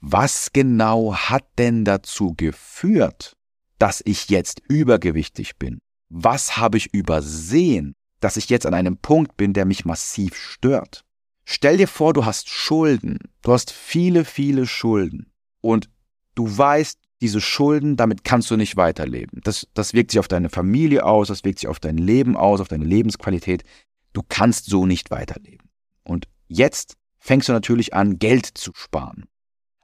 Was 0.00 0.52
genau 0.52 1.14
hat 1.14 1.44
denn 1.58 1.84
dazu 1.84 2.34
geführt, 2.36 3.36
dass 3.78 4.02
ich 4.04 4.28
jetzt 4.28 4.62
übergewichtig 4.68 5.56
bin? 5.56 5.78
Was 6.08 6.56
habe 6.56 6.76
ich 6.76 6.94
übersehen, 6.94 7.94
dass 8.20 8.36
ich 8.36 8.48
jetzt 8.48 8.66
an 8.66 8.74
einem 8.74 8.96
Punkt 8.96 9.36
bin, 9.36 9.52
der 9.52 9.64
mich 9.64 9.84
massiv 9.84 10.36
stört? 10.36 11.04
Stell 11.44 11.78
dir 11.78 11.88
vor, 11.88 12.12
du 12.12 12.24
hast 12.24 12.48
Schulden. 12.48 13.18
Du 13.42 13.52
hast 13.52 13.72
viele, 13.72 14.24
viele 14.24 14.66
Schulden. 14.66 15.32
Und 15.60 15.88
du 16.34 16.44
weißt, 16.56 16.98
diese 17.20 17.40
Schulden, 17.40 17.96
damit 17.96 18.22
kannst 18.22 18.50
du 18.50 18.56
nicht 18.56 18.76
weiterleben. 18.76 19.40
Das, 19.42 19.66
das 19.74 19.92
wirkt 19.94 20.12
sich 20.12 20.20
auf 20.20 20.28
deine 20.28 20.50
Familie 20.50 21.04
aus, 21.04 21.28
das 21.28 21.44
wirkt 21.44 21.58
sich 21.58 21.68
auf 21.68 21.80
dein 21.80 21.98
Leben 21.98 22.36
aus, 22.36 22.60
auf 22.60 22.68
deine 22.68 22.84
Lebensqualität. 22.84 23.64
Du 24.12 24.22
kannst 24.28 24.66
so 24.66 24.86
nicht 24.86 25.10
weiterleben. 25.10 25.68
Und 26.04 26.28
jetzt 26.46 26.96
fängst 27.18 27.48
du 27.48 27.52
natürlich 27.52 27.94
an, 27.94 28.18
Geld 28.18 28.46
zu 28.46 28.72
sparen. 28.74 29.24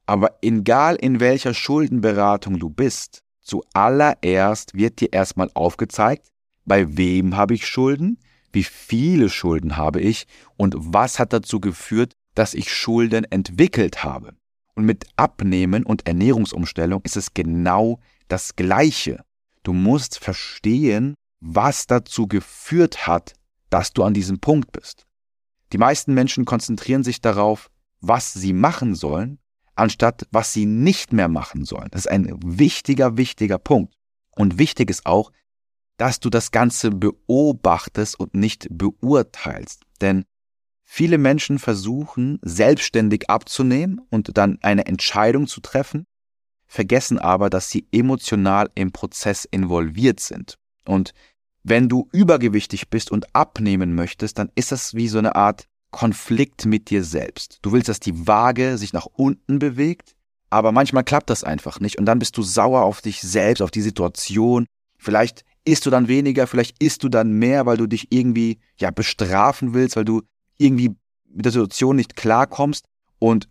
Aber 0.07 0.39
egal 0.43 0.97
in 0.97 1.21
welcher 1.21 1.55
Schuldenberatung 1.55 2.59
du 2.59 2.69
bist, 2.69 3.23
zuallererst 3.41 4.75
wird 4.75 5.01
dir 5.01 5.13
erstmal 5.13 5.51
aufgezeigt, 5.55 6.29
bei 6.65 6.97
wem 6.97 7.37
habe 7.37 7.55
ich 7.55 7.67
Schulden, 7.67 8.19
wie 8.53 8.65
viele 8.65 9.29
Schulden 9.29 9.77
habe 9.77 10.01
ich 10.01 10.27
und 10.57 10.75
was 10.79 11.19
hat 11.19 11.33
dazu 11.33 11.61
geführt, 11.61 12.13
dass 12.35 12.55
ich 12.55 12.73
Schulden 12.73 13.25
entwickelt 13.25 14.05
habe. 14.05 14.35
Und 14.75 14.85
mit 14.85 15.07
Abnehmen 15.17 15.85
und 15.85 16.07
Ernährungsumstellung 16.07 17.03
ist 17.05 17.17
es 17.17 17.35
genau 17.35 18.01
das 18.29 18.57
Gleiche. 18.57 19.25
Du 19.63 19.73
musst 19.73 20.19
verstehen, 20.19 21.15
was 21.41 21.87
dazu 21.87 22.27
geführt 22.27 23.07
hat, 23.07 23.35
dass 23.71 23.93
du 23.93 24.03
an 24.03 24.15
diesem 24.15 24.41
Punkt 24.41 24.73
bist. 24.73 25.07
Die 25.73 25.79
meisten 25.79 26.15
Menschen 26.15 26.45
konzentrieren 26.45 27.05
sich 27.05 27.21
darauf, 27.21 27.71
was 28.01 28.33
sie 28.33 28.53
machen 28.53 28.95
sollen, 28.95 29.39
anstatt 29.75 30.27
was 30.31 30.53
sie 30.53 30.67
nicht 30.67 31.13
mehr 31.13 31.29
machen 31.29 31.65
sollen. 31.65 31.89
Das 31.91 32.03
ist 32.03 32.11
ein 32.11 32.39
wichtiger, 32.45 33.17
wichtiger 33.17 33.59
Punkt. 33.59 33.95
Und 34.31 34.59
wichtig 34.59 34.91
ist 34.91 35.07
auch, 35.07 35.33
dass 35.97 36.21
du 36.21 36.31
das 36.31 36.51
Ganze 36.51 36.91
beobachtest 36.91 38.19
und 38.19 38.35
nicht 38.35 38.67
beurteilst. 38.71 39.83
Denn 40.01 40.25
viele 40.83 41.19
Menschen 41.19 41.59
versuchen, 41.59 42.39
selbstständig 42.43 43.31
abzunehmen 43.31 44.01
und 44.11 44.37
dann 44.37 44.59
eine 44.63 44.87
Entscheidung 44.87 45.47
zu 45.47 45.61
treffen, 45.61 46.07
vergessen 46.67 47.19
aber, 47.19 47.51
dass 47.51 47.71
sie 47.71 47.87
emotional 47.93 48.71
im 48.75 48.93
Prozess 48.93 49.45
involviert 49.45 50.21
sind. 50.21 50.59
Und 50.85 51.15
wenn 51.63 51.89
du 51.89 52.09
übergewichtig 52.13 52.91
bist 52.91 53.11
und 53.11 53.35
abnehmen 53.35 53.95
möchtest, 53.95 54.39
dann 54.39 54.51
ist 54.55 54.73
das 54.73 54.95
wie 54.95 55.09
so 55.09 55.19
eine 55.19 55.37
Art 55.37 55.69
Konflikt 55.95 56.67
mit 56.67 56.91
dir 56.91 57.05
selbst. 57.05 57.61
Du 57.63 57.71
willst, 57.71 57.89
dass 57.89 58.01
die 58.01 58.27
Waage 58.27 58.79
sich 58.79 58.93
nach 58.93 59.07
unten 59.07 59.61
bewegt, 59.61 60.17
aber 60.51 60.73
manchmal 60.73 61.05
klappt 61.05 61.31
das 61.31 61.45
einfach 61.45 61.79
nicht 61.79 61.99
und 62.01 62.05
dann 62.05 62.19
bist 62.19 62.37
du 62.37 62.43
sauer 62.43 62.83
auf 62.83 63.01
dich 63.01 63.21
selbst, 63.21 63.63
auf 63.63 63.71
die 63.71 63.81
Situation. 63.81 64.67
Vielleicht 64.99 65.45
isst 65.65 65.87
du 65.87 65.91
dann 65.91 66.09
weniger, 66.09 66.49
vielleicht 66.49 66.83
isst 66.83 67.05
du 67.05 67.09
dann 67.09 67.35
mehr, 67.35 67.65
weil 67.65 67.77
du 67.77 67.87
dich 67.87 68.09
irgendwie 68.11 68.59
ja 68.77 68.91
bestrafen 68.91 69.73
willst, 69.73 69.95
weil 69.95 70.05
du 70.05 70.23
irgendwie 70.59 70.97
mit 71.33 71.45
der 71.45 71.53
Situation 71.53 71.95
nicht 71.95 72.17
klarkommst 72.17 72.87
und 73.21 73.47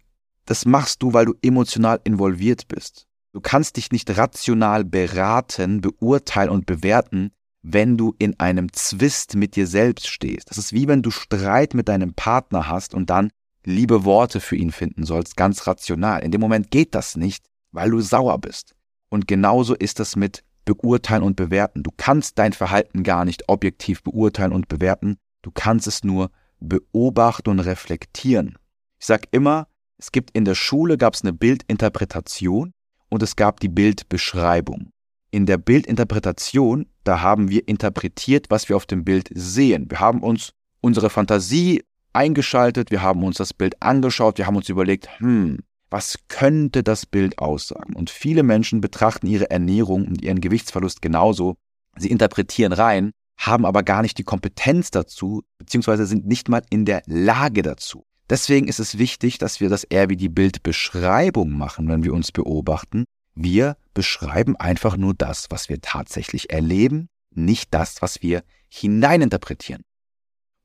das 0.46 0.66
machst 0.66 1.02
du, 1.02 1.14
weil 1.14 1.26
du 1.26 1.36
emotional 1.42 2.02
involviert 2.04 2.68
bist. 2.68 3.08
Du 3.32 3.40
kannst 3.40 3.78
dich 3.78 3.94
nicht 3.94 4.18
rational 4.18 4.84
beraten, 4.84 5.80
beurteilen 5.80 6.50
und 6.50 6.66
bewerten, 6.66 7.32
wenn 7.64 7.98
du 7.98 8.14
in 8.20 8.40
einem 8.40 8.72
Zwist 8.74 9.36
mit 9.36 9.56
dir 9.56 9.68
selbst 9.68 10.08
stehst. 10.08 10.50
Das 10.50 10.58
ist 10.58 10.74
wie 10.74 10.88
wenn 10.88 11.02
du 11.02 11.12
Streit 11.12 11.74
mit 11.74 11.88
deinem 11.88 12.14
Partner 12.14 12.68
hast 12.68 12.94
und 12.94 13.10
dann 13.10 13.32
liebe 13.66 14.04
Worte 14.04 14.42
für 14.42 14.58
ihn 14.58 14.72
finden 14.72 15.06
sollst, 15.06 15.38
ganz 15.38 15.66
rational. 15.66 16.22
In 16.24 16.32
dem 16.32 16.42
Moment 16.42 16.70
geht 16.70 16.94
das 16.94 17.16
nicht, 17.16 17.46
weil 17.72 17.90
du 17.90 18.02
sauer 18.02 18.38
bist. 18.40 18.76
Und 19.10 19.28
genauso 19.28 19.74
ist 19.76 20.02
es 20.02 20.18
mit 20.18 20.44
beurteilen 20.66 21.24
und 21.24 21.38
bewerten. 21.38 21.84
Du 21.84 21.92
kannst 21.96 22.38
dein 22.38 22.54
Verhalten 22.54 23.04
gar 23.04 23.24
nicht 23.24 23.48
objektiv 23.48 24.04
beurteilen 24.04 24.52
und 24.52 24.68
bewerten. 24.68 25.18
Du 25.42 25.52
kannst 25.52 25.88
es 25.88 26.04
nur 26.04 26.32
beobachten 26.60 27.50
und 27.50 27.60
reflektieren. 27.62 28.58
Ich 29.00 29.06
sag 29.06 29.28
immer, 29.32 29.68
es 29.98 30.12
gibt 30.12 30.32
in 30.32 30.44
der 30.46 30.56
Schule 30.56 30.98
gab 30.98 31.14
es 31.14 31.22
eine 31.22 31.34
Bildinterpretation 31.34 32.74
und 33.10 33.24
es 33.24 33.36
gab 33.36 33.60
die 33.60 33.70
Bildbeschreibung 33.70 34.93
in 35.34 35.48
der 35.48 35.58
Bildinterpretation, 35.58 36.86
da 37.04 37.22
haben 37.22 37.50
wir 37.50 37.68
interpretiert, 37.68 38.46
was 38.50 38.70
wir 38.70 38.76
auf 38.76 38.86
dem 38.86 39.04
Bild 39.04 39.32
sehen. 39.34 39.90
Wir 39.90 40.00
haben 40.00 40.22
uns 40.22 40.54
unsere 40.80 41.10
Fantasie 41.10 41.84
eingeschaltet, 42.14 42.92
wir 42.92 43.02
haben 43.02 43.24
uns 43.24 43.38
das 43.38 43.52
Bild 43.52 43.82
angeschaut, 43.82 44.38
wir 44.38 44.46
haben 44.46 44.56
uns 44.56 44.70
überlegt, 44.70 45.10
hm, 45.20 45.62
was 45.90 46.20
könnte 46.28 46.84
das 46.84 47.08
Bild 47.08 47.40
aussagen? 47.40 47.96
Und 47.96 48.12
viele 48.12 48.44
Menschen 48.44 48.80
betrachten 48.80 49.26
ihre 49.26 49.50
Ernährung 49.50 50.08
und 50.08 50.22
ihren 50.22 50.40
Gewichtsverlust 50.40 51.02
genauso. 51.02 51.56
Sie 51.98 52.12
interpretieren 52.12 52.72
rein, 52.72 53.10
haben 53.36 53.66
aber 53.66 53.82
gar 53.82 54.04
nicht 54.04 54.20
die 54.20 54.24
Kompetenz 54.24 54.92
dazu, 54.92 55.42
beziehungsweise 55.58 56.06
sind 56.06 56.28
nicht 56.28 56.48
mal 56.48 56.62
in 56.70 56.86
der 56.86 57.02
Lage 57.08 57.64
dazu. 57.64 58.06
Deswegen 58.30 58.68
ist 58.68 58.80
es 58.80 59.00
wichtig, 59.00 59.40
dass 59.40 59.60
wir 59.60 59.70
das 59.70 59.84
eher 59.84 60.10
wie 60.10 60.16
die 60.16 60.30
Bildbeschreibung 60.30 61.50
machen, 61.50 61.90
wenn 61.90 62.04
wir 62.04 62.14
uns 62.14 62.32
beobachten 62.32 63.06
wir 63.36 63.78
beschreiben 63.94 64.56
einfach 64.56 64.98
nur 64.98 65.14
das, 65.14 65.48
was 65.50 65.70
wir 65.70 65.82
tatsächlich 65.82 66.52
erleben, 66.52 67.10
nicht 67.32 67.74
das, 67.74 68.02
was 68.02 68.22
wir 68.22 68.44
hineininterpretieren. 68.70 69.84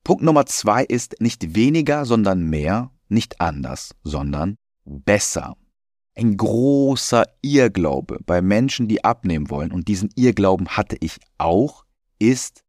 Punkt 0.03 0.23
Nummer 0.23 0.45
zwei 0.45 0.83
ist 0.83 1.19
nicht 1.19 1.55
weniger, 1.55 2.05
sondern 2.05 2.43
mehr, 2.43 2.91
nicht 3.07 3.41
anders, 3.41 3.95
sondern 4.03 4.55
besser. 4.85 5.55
Ein 6.15 6.37
großer 6.37 7.25
Irrglaube 7.41 8.19
bei 8.25 8.41
Menschen, 8.41 8.87
die 8.87 9.03
abnehmen 9.03 9.49
wollen, 9.49 9.71
und 9.71 9.87
diesen 9.87 10.09
Irrglauben 10.15 10.69
hatte 10.69 10.97
ich 10.99 11.17
auch, 11.37 11.85
ist 12.17 12.63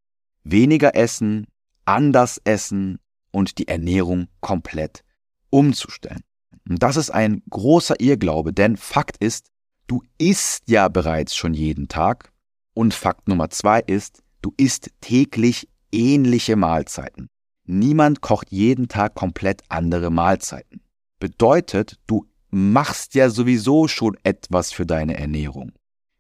weniger 0.45 0.95
essen, 0.95 1.47
anders 1.85 2.41
essen 2.45 2.99
und 3.33 3.59
die 3.59 3.69
Ernährung 3.69 4.29
komplett 4.41 5.05
umzustellen. 5.51 6.23
Und 6.69 6.83
das 6.83 6.97
ist 6.97 7.11
ein 7.11 7.43
großer 7.51 8.01
Irrglaube, 8.01 8.53
denn 8.53 8.77
Fakt 8.77 9.17
ist, 9.17 9.51
Du 9.91 10.05
isst 10.19 10.69
ja 10.69 10.87
bereits 10.87 11.35
schon 11.35 11.53
jeden 11.53 11.89
Tag. 11.89 12.33
Und 12.75 12.95
Fakt 12.95 13.27
Nummer 13.27 13.51
zwei 13.51 13.81
ist, 13.81 14.23
du 14.41 14.55
isst 14.57 14.93
täglich 15.01 15.69
ähnliche 15.91 16.55
Mahlzeiten. 16.55 17.29
Niemand 17.67 18.21
kocht 18.21 18.53
jeden 18.53 18.87
Tag 18.87 19.17
komplett 19.17 19.63
andere 19.69 20.13
Mahlzeiten. 20.13 20.81
Bedeutet, 21.19 21.97
du 22.07 22.25
machst 22.51 23.17
ja 23.17 23.31
sowieso 23.31 23.89
schon 23.89 24.17
etwas 24.23 24.71
für 24.71 24.87
deine 24.87 25.19
Ernährung. 25.19 25.73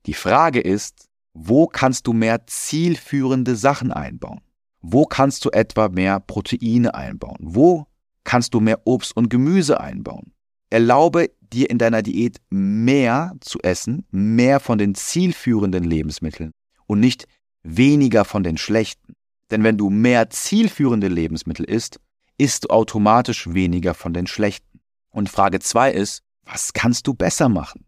Die 0.06 0.14
Frage 0.14 0.58
ist, 0.58 1.06
wo 1.32 1.68
kannst 1.68 2.08
du 2.08 2.12
mehr 2.12 2.48
zielführende 2.48 3.54
Sachen 3.54 3.92
einbauen? 3.92 4.40
Wo 4.80 5.04
kannst 5.04 5.44
du 5.44 5.50
etwa 5.50 5.88
mehr 5.88 6.18
Proteine 6.18 6.96
einbauen? 6.96 7.38
Wo 7.38 7.86
kannst 8.24 8.52
du 8.52 8.58
mehr 8.58 8.84
Obst 8.84 9.16
und 9.16 9.30
Gemüse 9.30 9.78
einbauen? 9.78 10.32
Erlaube 10.70 11.30
dir 11.52 11.70
in 11.70 11.78
deiner 11.78 12.02
Diät 12.02 12.38
mehr 12.50 13.34
zu 13.40 13.60
essen, 13.60 14.06
mehr 14.10 14.60
von 14.60 14.78
den 14.78 14.94
zielführenden 14.94 15.84
Lebensmitteln 15.84 16.52
und 16.86 17.00
nicht 17.00 17.26
weniger 17.62 18.24
von 18.24 18.42
den 18.42 18.56
schlechten. 18.56 19.14
Denn 19.50 19.64
wenn 19.64 19.76
du 19.76 19.90
mehr 19.90 20.30
zielführende 20.30 21.08
Lebensmittel 21.08 21.64
isst, 21.64 22.00
isst 22.38 22.64
du 22.64 22.68
automatisch 22.68 23.52
weniger 23.52 23.94
von 23.94 24.14
den 24.14 24.26
schlechten. 24.26 24.80
Und 25.10 25.28
Frage 25.28 25.60
zwei 25.60 25.92
ist, 25.92 26.22
was 26.44 26.72
kannst 26.72 27.06
du 27.06 27.14
besser 27.14 27.48
machen? 27.48 27.84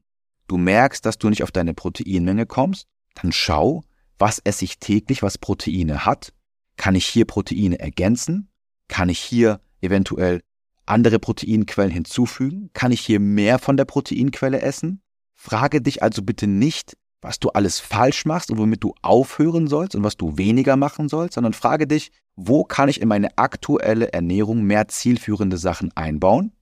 Du 0.49 0.59
merkst, 0.59 1.07
dass 1.07 1.19
du 1.19 1.31
nicht 1.31 1.43
auf 1.43 1.53
deine 1.53 1.73
Proteinmenge 1.73 2.47
kommst? 2.47 2.87
Dann 3.15 3.33
schau, 3.33 3.83
was 4.19 4.39
esse 4.41 4.65
ich 4.65 4.79
täglich, 4.79 5.23
was 5.23 5.39
Proteine 5.39 6.05
hat? 6.05 6.33
Kann 6.77 6.95
ich 6.95 7.07
hier 7.07 7.25
Proteine 7.25 7.79
ergänzen? 7.79 8.49
Kann 8.89 9.09
ich 9.09 9.19
hier 9.19 9.61
eventuell 9.81 10.43
andere 10.87 11.19
Proteinquellen 11.19 11.91
hinzufügen? 11.91 12.71
Kann 12.73 12.93
ich 12.93 13.01
hier 13.01 13.21
mehr 13.21 13.59
von 13.59 13.77
der 13.77 13.85
Proteinquelle 13.85 14.61
essen? 14.61 15.01
Frage 15.35 15.81
dich 15.81 16.03
also 16.03 16.23
bitte 16.23 16.47
nicht, 16.47 16.97
was 17.21 17.39
du 17.39 17.51
alles 17.51 17.81
falsch 17.81 18.27
machst 18.27 18.51
und 18.51 18.59
womit 18.59 18.83
du 18.83 18.95
aufhören 19.03 19.69
sollst 19.69 19.95
und 19.95 20.05
was 20.05 20.17
du 20.17 20.37
weniger 20.37 20.77
machen 20.77 21.09
sollst, 21.09 21.35
sondern 21.35 21.53
frage 21.53 21.87
dich, 21.87 22.11
wo 22.37 22.65
kann 22.65 22.89
ich 22.89 23.01
in 23.01 23.09
meine 23.09 23.39
aktuelle 23.39 24.13
Ernährung 24.13 24.65
mehr 24.65 24.89
zielführende 24.89 25.57
Sachen 25.57 25.93
einbauen 25.97 26.53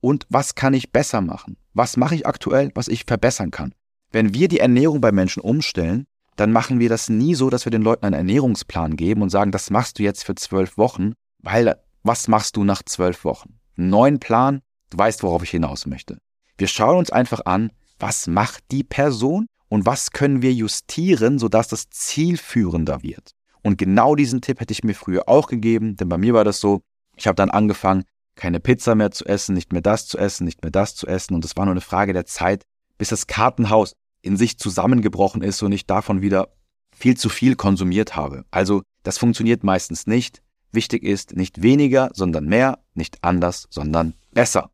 und 0.00 0.26
was 0.28 0.54
kann 0.54 0.74
ich 0.74 0.92
besser 0.92 1.20
machen? 1.20 1.56
Was 1.74 1.96
mache 1.96 2.14
ich 2.14 2.26
aktuell, 2.26 2.70
was 2.74 2.88
ich 2.88 3.04
verbessern 3.04 3.50
kann? 3.50 3.72
Wenn 4.10 4.34
wir 4.34 4.48
die 4.48 4.60
Ernährung 4.60 5.00
bei 5.00 5.12
Menschen 5.12 5.40
umstellen, 5.40 6.06
dann 6.36 6.52
machen 6.52 6.80
wir 6.80 6.88
das 6.88 7.08
nie 7.08 7.34
so, 7.34 7.50
dass 7.50 7.64
wir 7.64 7.70
den 7.70 7.82
Leuten 7.82 8.04
einen 8.04 8.14
Ernährungsplan 8.14 8.96
geben 8.96 9.22
und 9.22 9.30
sagen, 9.30 9.52
das 9.52 9.70
machst 9.70 9.98
du 9.98 10.02
jetzt 10.02 10.24
für 10.24 10.34
zwölf 10.34 10.76
Wochen, 10.76 11.12
weil 11.38 11.76
was 12.02 12.28
machst 12.28 12.56
du 12.56 12.64
nach 12.64 12.82
zwölf 12.82 13.24
Wochen? 13.24 13.58
Neuen 13.76 14.20
Plan, 14.20 14.60
du 14.90 14.98
weißt, 14.98 15.22
worauf 15.22 15.42
ich 15.42 15.50
hinaus 15.50 15.86
möchte. 15.86 16.18
Wir 16.58 16.68
schauen 16.68 16.96
uns 16.96 17.10
einfach 17.10 17.44
an, 17.46 17.72
was 17.98 18.26
macht 18.26 18.64
die 18.70 18.84
Person 18.84 19.46
und 19.68 19.86
was 19.86 20.10
können 20.10 20.42
wir 20.42 20.52
justieren, 20.52 21.38
sodass 21.38 21.68
das 21.68 21.88
zielführender 21.90 23.02
wird. 23.02 23.32
Und 23.62 23.78
genau 23.78 24.14
diesen 24.16 24.40
Tipp 24.40 24.60
hätte 24.60 24.72
ich 24.72 24.84
mir 24.84 24.94
früher 24.94 25.28
auch 25.28 25.46
gegeben, 25.46 25.96
denn 25.96 26.08
bei 26.08 26.18
mir 26.18 26.34
war 26.34 26.44
das 26.44 26.60
so, 26.60 26.82
ich 27.16 27.26
habe 27.26 27.36
dann 27.36 27.50
angefangen, 27.50 28.04
keine 28.34 28.60
Pizza 28.60 28.94
mehr 28.94 29.10
zu 29.10 29.24
essen, 29.24 29.54
nicht 29.54 29.72
mehr 29.72 29.82
das 29.82 30.06
zu 30.06 30.18
essen, 30.18 30.44
nicht 30.44 30.62
mehr 30.62 30.70
das 30.70 30.94
zu 30.94 31.06
essen 31.06 31.34
und 31.34 31.44
es 31.44 31.56
war 31.56 31.64
nur 31.64 31.72
eine 31.72 31.80
Frage 31.80 32.12
der 32.12 32.26
Zeit, 32.26 32.64
bis 32.98 33.10
das 33.10 33.26
Kartenhaus 33.26 33.92
in 34.22 34.36
sich 34.36 34.58
zusammengebrochen 34.58 35.42
ist 35.42 35.62
und 35.62 35.72
ich 35.72 35.86
davon 35.86 36.22
wieder 36.22 36.48
viel 36.94 37.16
zu 37.16 37.28
viel 37.28 37.56
konsumiert 37.56 38.16
habe. 38.16 38.44
Also 38.50 38.82
das 39.02 39.18
funktioniert 39.18 39.64
meistens 39.64 40.06
nicht. 40.06 40.42
Wichtig 40.72 41.02
ist 41.02 41.36
nicht 41.36 41.62
weniger, 41.62 42.10
sondern 42.14 42.46
mehr, 42.46 42.78
nicht 42.94 43.22
anders, 43.22 43.68
sondern 43.70 44.14
besser. 44.32 44.70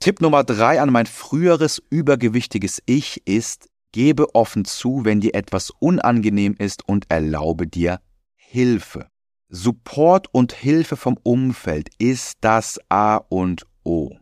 Tipp 0.00 0.20
Nummer 0.20 0.44
drei 0.44 0.80
an 0.80 0.90
mein 0.90 1.06
früheres 1.06 1.80
übergewichtiges 1.90 2.82
Ich 2.86 3.26
ist, 3.26 3.68
gebe 3.92 4.34
offen 4.34 4.64
zu, 4.64 5.04
wenn 5.04 5.20
dir 5.20 5.34
etwas 5.34 5.70
unangenehm 5.70 6.54
ist 6.58 6.88
und 6.88 7.10
erlaube 7.10 7.66
dir 7.66 8.00
Hilfe. 8.34 9.08
Support 9.48 10.28
und 10.32 10.52
Hilfe 10.52 10.96
vom 10.96 11.16
Umfeld 11.22 11.90
ist 11.98 12.38
das 12.40 12.80
A 12.88 13.16
und 13.16 13.66
O. 13.84 14.16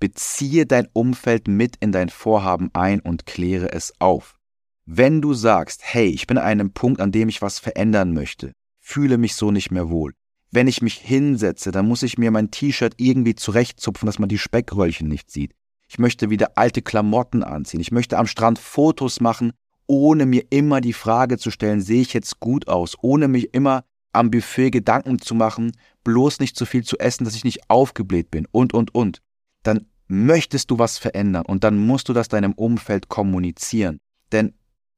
Beziehe 0.00 0.66
dein 0.66 0.88
Umfeld 0.92 1.48
mit 1.48 1.76
in 1.76 1.92
dein 1.92 2.08
Vorhaben 2.08 2.70
ein 2.74 3.00
und 3.00 3.26
kläre 3.26 3.72
es 3.72 3.92
auf. 3.98 4.38
Wenn 4.86 5.20
du 5.20 5.34
sagst, 5.34 5.80
hey, 5.82 6.06
ich 6.06 6.26
bin 6.26 6.38
an 6.38 6.44
einem 6.44 6.72
Punkt, 6.72 7.00
an 7.00 7.12
dem 7.12 7.28
ich 7.28 7.42
was 7.42 7.58
verändern 7.58 8.12
möchte, 8.12 8.52
fühle 8.80 9.18
mich 9.18 9.34
so 9.34 9.50
nicht 9.50 9.70
mehr 9.70 9.88
wohl. 9.88 10.14
Wenn 10.50 10.68
ich 10.68 10.82
mich 10.82 10.94
hinsetze, 10.94 11.72
dann 11.72 11.88
muss 11.88 12.02
ich 12.02 12.18
mir 12.18 12.30
mein 12.30 12.50
T-Shirt 12.50 12.94
irgendwie 12.98 13.34
zurechtzupfen, 13.34 14.06
dass 14.06 14.18
man 14.18 14.28
die 14.28 14.38
Speckröllchen 14.38 15.08
nicht 15.08 15.30
sieht. 15.30 15.52
Ich 15.88 15.98
möchte 15.98 16.30
wieder 16.30 16.56
alte 16.56 16.82
Klamotten 16.82 17.42
anziehen. 17.42 17.80
Ich 17.80 17.92
möchte 17.92 18.18
am 18.18 18.26
Strand 18.26 18.58
Fotos 18.58 19.20
machen, 19.20 19.52
ohne 19.86 20.26
mir 20.26 20.44
immer 20.50 20.80
die 20.80 20.92
Frage 20.92 21.38
zu 21.38 21.50
stellen, 21.50 21.80
sehe 21.80 22.00
ich 22.00 22.12
jetzt 22.12 22.40
gut 22.40 22.68
aus, 22.68 22.96
ohne 23.00 23.28
mich 23.28 23.54
immer 23.54 23.84
am 24.12 24.30
Buffet 24.30 24.70
Gedanken 24.70 25.20
zu 25.20 25.34
machen, 25.34 25.72
bloß 26.02 26.40
nicht 26.40 26.56
zu 26.56 26.64
viel 26.64 26.84
zu 26.84 26.98
essen, 26.98 27.24
dass 27.24 27.36
ich 27.36 27.44
nicht 27.44 27.68
aufgebläht 27.68 28.30
bin 28.30 28.46
und, 28.50 28.74
und, 28.74 28.94
und. 28.94 29.22
Dann 29.62 29.86
möchtest 30.08 30.70
du 30.70 30.78
was 30.78 30.98
verändern 30.98 31.44
und 31.46 31.64
dann 31.64 31.78
musst 31.78 32.08
du 32.08 32.12
das 32.12 32.28
deinem 32.28 32.52
Umfeld 32.52 33.08
kommunizieren. 33.08 33.98
Denn 34.32 34.54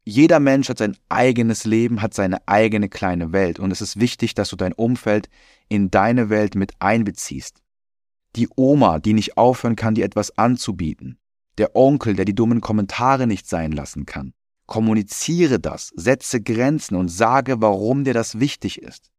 jeder 0.08 0.40
Mensch 0.40 0.70
hat 0.70 0.78
sein 0.78 0.96
eigenes 1.10 1.66
Leben, 1.66 2.00
hat 2.00 2.14
seine 2.14 2.38
eigene 2.48 2.88
kleine 2.88 3.32
Welt 3.32 3.58
und 3.58 3.70
es 3.70 3.82
ist 3.82 4.00
wichtig, 4.00 4.34
dass 4.34 4.48
du 4.48 4.56
dein 4.56 4.72
Umfeld 4.72 5.28
in 5.68 5.90
deine 5.90 6.30
Welt 6.30 6.54
mit 6.54 6.72
einbeziehst. 6.78 7.60
Die 8.34 8.48
Oma, 8.56 9.00
die 9.00 9.12
nicht 9.12 9.36
aufhören 9.36 9.76
kann, 9.76 9.94
dir 9.94 10.06
etwas 10.06 10.36
anzubieten. 10.38 11.18
Der 11.58 11.76
Onkel, 11.76 12.14
der 12.14 12.24
die 12.24 12.34
dummen 12.34 12.62
Kommentare 12.62 13.26
nicht 13.26 13.46
sein 13.46 13.70
lassen 13.70 14.06
kann. 14.06 14.32
Kommuniziere 14.66 15.60
das, 15.60 15.92
setze 15.94 16.40
Grenzen 16.40 16.94
und 16.94 17.08
sage, 17.08 17.60
warum 17.60 18.04
dir 18.04 18.14
das 18.14 18.40
wichtig 18.40 18.80
ist. 18.80 19.10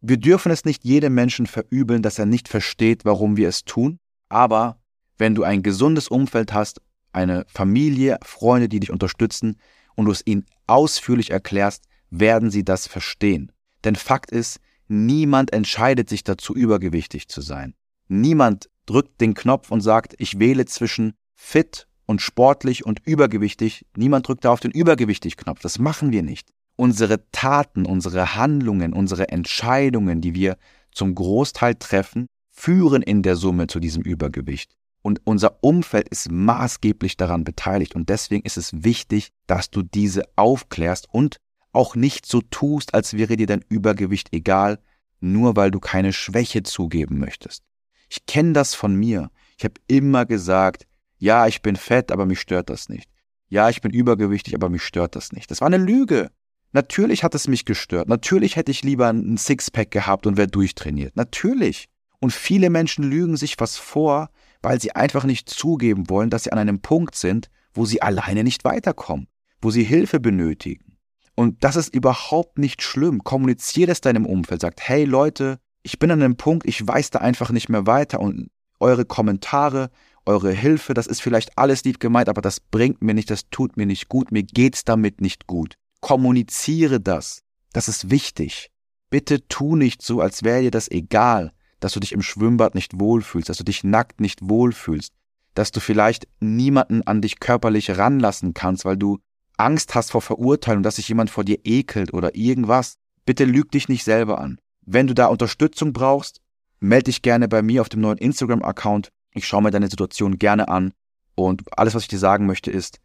Wir 0.00 0.16
dürfen 0.16 0.50
es 0.50 0.64
nicht 0.64 0.84
jedem 0.84 1.14
Menschen 1.14 1.46
verübeln, 1.46 2.02
dass 2.02 2.18
er 2.18 2.26
nicht 2.26 2.48
versteht, 2.48 3.04
warum 3.04 3.36
wir 3.36 3.48
es 3.48 3.62
tun, 3.62 3.98
aber 4.28 4.80
wenn 5.18 5.36
du 5.36 5.44
ein 5.44 5.62
gesundes 5.62 6.08
Umfeld 6.08 6.52
hast, 6.52 6.80
eine 7.12 7.44
Familie, 7.46 8.18
Freunde, 8.24 8.68
die 8.68 8.80
dich 8.80 8.90
unterstützen 8.90 9.56
und 9.94 10.06
du 10.06 10.12
es 10.12 10.26
ihnen 10.26 10.46
ausführlich 10.66 11.30
erklärst, 11.30 11.84
werden 12.10 12.50
sie 12.50 12.64
das 12.64 12.86
verstehen. 12.86 13.52
Denn 13.84 13.96
Fakt 13.96 14.30
ist, 14.30 14.60
niemand 14.88 15.52
entscheidet 15.52 16.08
sich 16.08 16.24
dazu, 16.24 16.54
übergewichtig 16.54 17.28
zu 17.28 17.40
sein. 17.40 17.74
Niemand 18.08 18.68
drückt 18.86 19.20
den 19.20 19.34
Knopf 19.34 19.70
und 19.70 19.80
sagt, 19.80 20.14
ich 20.18 20.38
wähle 20.38 20.66
zwischen 20.66 21.14
fit 21.34 21.86
und 22.06 22.20
sportlich 22.20 22.84
und 22.84 23.00
übergewichtig. 23.06 23.86
Niemand 23.96 24.28
drückt 24.28 24.44
da 24.44 24.50
auf 24.50 24.60
den 24.60 24.70
Übergewichtig-Knopf. 24.70 25.60
Das 25.60 25.78
machen 25.78 26.12
wir 26.12 26.22
nicht. 26.22 26.50
Unsere 26.76 27.30
Taten, 27.30 27.86
unsere 27.86 28.34
Handlungen, 28.34 28.92
unsere 28.92 29.28
Entscheidungen, 29.28 30.20
die 30.20 30.34
wir 30.34 30.56
zum 30.90 31.14
Großteil 31.14 31.74
treffen, 31.76 32.26
führen 32.50 33.02
in 33.02 33.22
der 33.22 33.36
Summe 33.36 33.66
zu 33.66 33.80
diesem 33.80 34.02
Übergewicht. 34.02 34.76
Und 35.02 35.20
unser 35.24 35.58
Umfeld 35.62 36.08
ist 36.08 36.30
maßgeblich 36.30 37.16
daran 37.16 37.44
beteiligt. 37.44 37.94
Und 37.94 38.08
deswegen 38.08 38.44
ist 38.44 38.56
es 38.56 38.84
wichtig, 38.84 39.30
dass 39.46 39.70
du 39.70 39.82
diese 39.82 40.22
aufklärst 40.36 41.08
und 41.10 41.38
auch 41.72 41.96
nicht 41.96 42.26
so 42.26 42.40
tust, 42.40 42.94
als 42.94 43.14
wäre 43.14 43.36
dir 43.36 43.46
dein 43.46 43.64
Übergewicht 43.68 44.28
egal, 44.32 44.78
nur 45.20 45.56
weil 45.56 45.70
du 45.70 45.80
keine 45.80 46.12
Schwäche 46.12 46.62
zugeben 46.62 47.18
möchtest. 47.18 47.64
Ich 48.08 48.26
kenne 48.26 48.52
das 48.52 48.74
von 48.74 48.94
mir. 48.94 49.30
Ich 49.56 49.64
habe 49.64 49.74
immer 49.86 50.26
gesagt, 50.26 50.86
ja, 51.18 51.46
ich 51.46 51.62
bin 51.62 51.76
fett, 51.76 52.12
aber 52.12 52.26
mich 52.26 52.40
stört 52.40 52.68
das 52.68 52.88
nicht. 52.88 53.08
Ja, 53.48 53.70
ich 53.70 53.80
bin 53.80 53.92
übergewichtig, 53.92 54.54
aber 54.54 54.68
mich 54.68 54.82
stört 54.82 55.16
das 55.16 55.32
nicht. 55.32 55.50
Das 55.50 55.60
war 55.60 55.66
eine 55.66 55.78
Lüge. 55.78 56.30
Natürlich 56.72 57.22
hat 57.22 57.34
es 57.34 57.48
mich 57.48 57.64
gestört. 57.64 58.08
Natürlich 58.08 58.56
hätte 58.56 58.70
ich 58.70 58.82
lieber 58.82 59.08
ein 59.08 59.36
Sixpack 59.36 59.90
gehabt 59.90 60.26
und 60.26 60.36
wäre 60.36 60.48
durchtrainiert. 60.48 61.16
Natürlich. 61.16 61.88
Und 62.18 62.32
viele 62.32 62.70
Menschen 62.70 63.04
lügen 63.04 63.36
sich 63.36 63.56
was 63.58 63.76
vor, 63.76 64.30
weil 64.62 64.80
sie 64.80 64.94
einfach 64.94 65.24
nicht 65.24 65.50
zugeben 65.50 66.08
wollen, 66.08 66.30
dass 66.30 66.44
sie 66.44 66.52
an 66.52 66.58
einem 66.58 66.80
Punkt 66.80 67.14
sind, 67.16 67.50
wo 67.74 67.84
sie 67.84 68.02
alleine 68.02 68.44
nicht 68.44 68.64
weiterkommen, 68.64 69.26
wo 69.60 69.70
sie 69.70 69.84
Hilfe 69.84 70.20
benötigen. 70.20 70.96
Und 71.34 71.64
das 71.64 71.76
ist 71.76 71.94
überhaupt 71.94 72.58
nicht 72.58 72.82
schlimm. 72.82 73.24
Kommuniziert 73.24 73.90
es 73.90 74.00
deinem 74.00 74.26
Umfeld, 74.26 74.60
sagt, 74.60 74.86
hey 74.86 75.04
Leute, 75.04 75.58
ich 75.82 75.98
bin 75.98 76.10
an 76.10 76.22
einem 76.22 76.36
Punkt, 76.36 76.66
ich 76.66 76.86
weiß 76.86 77.10
da 77.10 77.18
einfach 77.20 77.50
nicht 77.50 77.68
mehr 77.68 77.86
weiter 77.86 78.20
und 78.20 78.50
eure 78.78 79.04
Kommentare, 79.04 79.90
eure 80.26 80.52
Hilfe, 80.52 80.94
das 80.94 81.06
ist 81.06 81.22
vielleicht 81.22 81.58
alles 81.58 81.84
lieb 81.84 81.98
gemeint, 81.98 82.28
aber 82.28 82.42
das 82.42 82.60
bringt 82.60 83.02
mir 83.02 83.14
nicht, 83.14 83.30
das 83.30 83.48
tut 83.50 83.76
mir 83.76 83.86
nicht 83.86 84.08
gut, 84.08 84.30
mir 84.30 84.42
geht's 84.42 84.84
damit 84.84 85.20
nicht 85.20 85.46
gut. 85.46 85.74
Kommuniziere 86.00 87.00
das. 87.00 87.42
Das 87.72 87.88
ist 87.88 88.10
wichtig. 88.10 88.70
Bitte 89.10 89.46
tu 89.48 89.76
nicht 89.76 90.02
so, 90.02 90.20
als 90.20 90.42
wäre 90.42 90.62
dir 90.62 90.70
das 90.70 90.90
egal 90.90 91.52
dass 91.82 91.92
du 91.92 92.00
dich 92.00 92.12
im 92.12 92.22
Schwimmbad 92.22 92.76
nicht 92.76 93.00
wohlfühlst, 93.00 93.48
dass 93.48 93.56
du 93.56 93.64
dich 93.64 93.82
nackt 93.82 94.20
nicht 94.20 94.38
wohlfühlst, 94.48 95.12
dass 95.54 95.72
du 95.72 95.80
vielleicht 95.80 96.28
niemanden 96.38 97.02
an 97.02 97.20
dich 97.20 97.40
körperlich 97.40 97.98
ranlassen 97.98 98.54
kannst, 98.54 98.84
weil 98.84 98.96
du 98.96 99.18
Angst 99.56 99.96
hast 99.96 100.12
vor 100.12 100.22
Verurteilung, 100.22 100.84
dass 100.84 100.96
sich 100.96 101.08
jemand 101.08 101.28
vor 101.28 101.44
dir 101.44 101.58
ekelt 101.64 102.14
oder 102.14 102.36
irgendwas. 102.36 102.98
Bitte 103.26 103.44
lüg 103.44 103.72
dich 103.72 103.88
nicht 103.88 104.04
selber 104.04 104.40
an. 104.40 104.58
Wenn 104.86 105.08
du 105.08 105.14
da 105.14 105.26
Unterstützung 105.26 105.92
brauchst, 105.92 106.40
melde 106.78 107.04
dich 107.04 107.20
gerne 107.20 107.48
bei 107.48 107.62
mir 107.62 107.80
auf 107.80 107.88
dem 107.88 108.00
neuen 108.00 108.18
Instagram-Account. 108.18 109.08
Ich 109.32 109.46
schaue 109.46 109.62
mir 109.62 109.70
deine 109.72 109.88
Situation 109.88 110.38
gerne 110.38 110.68
an. 110.68 110.92
Und 111.34 111.62
alles, 111.76 111.94
was 111.94 112.02
ich 112.02 112.08
dir 112.08 112.18
sagen 112.18 112.46
möchte, 112.46 112.70
ist, 112.70 113.00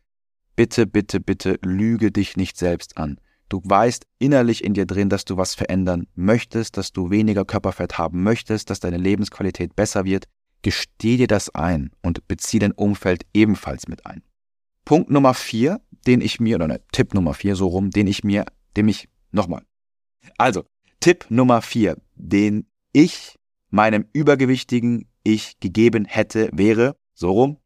bitte, 0.56 0.86
bitte, 0.86 1.20
bitte 1.20 1.58
lüge 1.63 2.12
dich 2.12 2.38
nicht 2.38 2.58
selbst 2.58 2.98
an. 2.98 3.20
Du 3.50 3.62
weißt 3.64 4.06
innerlich 4.20 4.64
in 4.64 4.74
dir 4.74 4.86
drin, 4.86 5.10
dass 5.10 5.26
du 5.26 5.38
was 5.38 5.56
verändern 5.56 6.08
möchtest, 6.16 6.78
dass 6.78 6.92
du 6.92 7.10
weniger 7.10 7.46
Körperfett 7.46 7.98
haben 7.98 8.24
möchtest, 8.24 8.70
dass 8.70 8.80
deine 8.80 8.98
Lebensqualität 8.98 9.76
besser 9.76 10.04
wird. 10.06 10.26
Gesteh 10.64 11.18
dir 11.18 11.28
das 11.28 11.54
ein 11.56 11.92
und 12.02 12.28
bezieh 12.28 12.60
dein 12.60 12.74
Umfeld 12.74 13.26
ebenfalls 13.34 13.88
mit 13.88 14.06
ein. 14.06 14.24
Punkt 14.84 15.10
Nummer 15.10 15.34
vier, 15.34 15.82
den 16.06 16.22
ich 16.22 16.40
mir, 16.40 16.56
oder 16.56 16.68
ne, 16.68 16.82
Tipp 16.92 17.14
Nummer 17.14 17.34
vier 17.34 17.56
so 17.56 17.68
rum, 17.68 17.92
den 17.92 18.08
ich 18.08 18.24
mir, 18.24 18.46
dem 18.76 18.88
ich, 18.88 19.08
nochmal. 19.32 19.64
Also, 20.38 20.66
Tipp 21.00 21.26
Nummer 21.30 21.62
vier, 21.62 21.98
den 22.16 22.68
ich 22.92 23.36
meinem 23.70 24.06
übergewichtigen 24.14 25.08
Ich 25.24 25.60
gegeben 25.60 26.06
hätte, 26.06 26.50
wäre, 26.54 26.96
so 27.14 27.32
rum, 27.32 27.58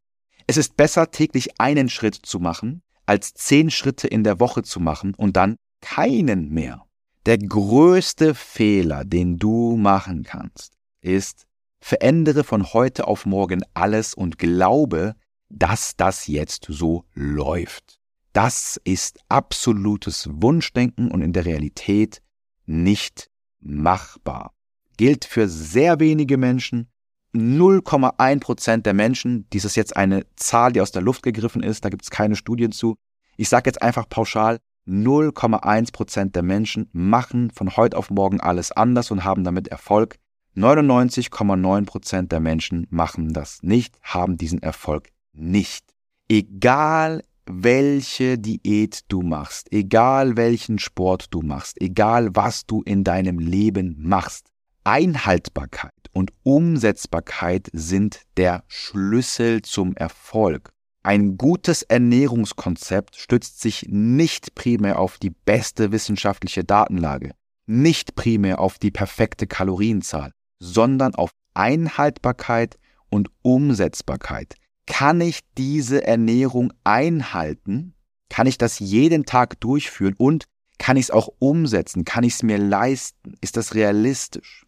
es 0.47 0.57
ist 0.57 0.75
besser 0.75 1.11
täglich 1.11 1.59
einen 1.59 1.89
Schritt 1.89 2.15
zu 2.15 2.39
machen, 2.39 2.81
als 3.05 3.33
zehn 3.33 3.71
Schritte 3.71 4.07
in 4.07 4.23
der 4.23 4.39
Woche 4.39 4.63
zu 4.63 4.79
machen 4.79 5.13
und 5.15 5.37
dann 5.37 5.55
keinen 5.81 6.49
mehr. 6.49 6.85
Der 7.25 7.37
größte 7.37 8.33
Fehler, 8.33 9.05
den 9.05 9.37
du 9.37 9.77
machen 9.77 10.23
kannst, 10.23 10.73
ist, 11.01 11.45
verändere 11.79 12.43
von 12.43 12.73
heute 12.73 13.07
auf 13.07 13.25
morgen 13.25 13.63
alles 13.73 14.13
und 14.13 14.37
glaube, 14.37 15.15
dass 15.49 15.95
das 15.95 16.27
jetzt 16.27 16.65
so 16.69 17.05
läuft. 17.13 17.99
Das 18.33 18.79
ist 18.85 19.19
absolutes 19.27 20.29
Wunschdenken 20.31 21.11
und 21.11 21.21
in 21.21 21.33
der 21.33 21.45
Realität 21.45 22.21
nicht 22.65 23.29
machbar. 23.59 24.53
Gilt 24.97 25.25
für 25.25 25.49
sehr 25.49 25.99
wenige 25.99 26.37
Menschen. 26.37 26.87
0,1 27.33 28.39
Prozent 28.39 28.85
der 28.85 28.93
Menschen, 28.93 29.47
dies 29.51 29.65
ist 29.65 29.75
jetzt 29.75 29.95
eine 29.95 30.25
Zahl, 30.35 30.71
die 30.73 30.81
aus 30.81 30.91
der 30.91 31.01
Luft 31.01 31.23
gegriffen 31.23 31.63
ist, 31.63 31.83
da 31.85 31.89
gibt 31.89 32.03
es 32.03 32.09
keine 32.09 32.35
Studien 32.35 32.71
zu. 32.71 32.97
Ich 33.37 33.47
sage 33.47 33.69
jetzt 33.69 33.81
einfach 33.81 34.07
pauschal, 34.07 34.59
0,1 34.87 35.91
Prozent 35.91 36.35
der 36.35 36.43
Menschen 36.43 36.89
machen 36.91 37.51
von 37.51 37.75
heute 37.77 37.97
auf 37.97 38.09
morgen 38.09 38.39
alles 38.39 38.71
anders 38.71 39.11
und 39.11 39.23
haben 39.23 39.43
damit 39.43 39.67
Erfolg. 39.67 40.17
99,9 40.55 41.85
Prozent 41.85 42.31
der 42.31 42.39
Menschen 42.39 42.87
machen 42.89 43.31
das 43.33 43.59
nicht, 43.61 43.97
haben 44.01 44.37
diesen 44.37 44.61
Erfolg 44.61 45.09
nicht. 45.33 45.85
Egal 46.27 47.21
welche 47.45 48.37
Diät 48.37 49.01
du 49.07 49.21
machst, 49.21 49.71
egal 49.71 50.37
welchen 50.37 50.79
Sport 50.79 51.33
du 51.33 51.41
machst, 51.41 51.81
egal 51.81 52.29
was 52.33 52.65
du 52.65 52.81
in 52.83 53.03
deinem 53.03 53.39
Leben 53.39 53.95
machst, 53.99 54.47
Einhaltbarkeit 54.83 55.93
und 56.13 56.31
Umsetzbarkeit 56.43 57.67
sind 57.71 58.21
der 58.37 58.63
Schlüssel 58.67 59.61
zum 59.61 59.95
Erfolg. 59.95 60.71
Ein 61.03 61.35
gutes 61.35 61.81
Ernährungskonzept 61.81 63.15
stützt 63.15 63.59
sich 63.59 63.87
nicht 63.89 64.53
primär 64.53 64.99
auf 64.99 65.17
die 65.17 65.31
beste 65.31 65.91
wissenschaftliche 65.91 66.63
Datenlage, 66.63 67.31
nicht 67.65 68.13
primär 68.13 68.59
auf 68.59 68.77
die 68.77 68.91
perfekte 68.91 69.47
Kalorienzahl, 69.47 70.31
sondern 70.59 71.15
auf 71.15 71.31
Einhaltbarkeit 71.55 72.77
und 73.09 73.29
Umsetzbarkeit. 73.41 74.55
Kann 74.85 75.21
ich 75.21 75.39
diese 75.57 76.05
Ernährung 76.05 76.71
einhalten? 76.83 77.95
Kann 78.29 78.45
ich 78.45 78.59
das 78.59 78.77
jeden 78.77 79.25
Tag 79.25 79.59
durchführen 79.59 80.15
und 80.17 80.45
kann 80.77 80.97
ich 80.97 81.05
es 81.05 81.11
auch 81.11 81.29
umsetzen? 81.39 82.05
Kann 82.05 82.23
ich 82.23 82.33
es 82.33 82.43
mir 82.43 82.59
leisten? 82.59 83.35
Ist 83.41 83.57
das 83.57 83.73
realistisch? 83.73 84.67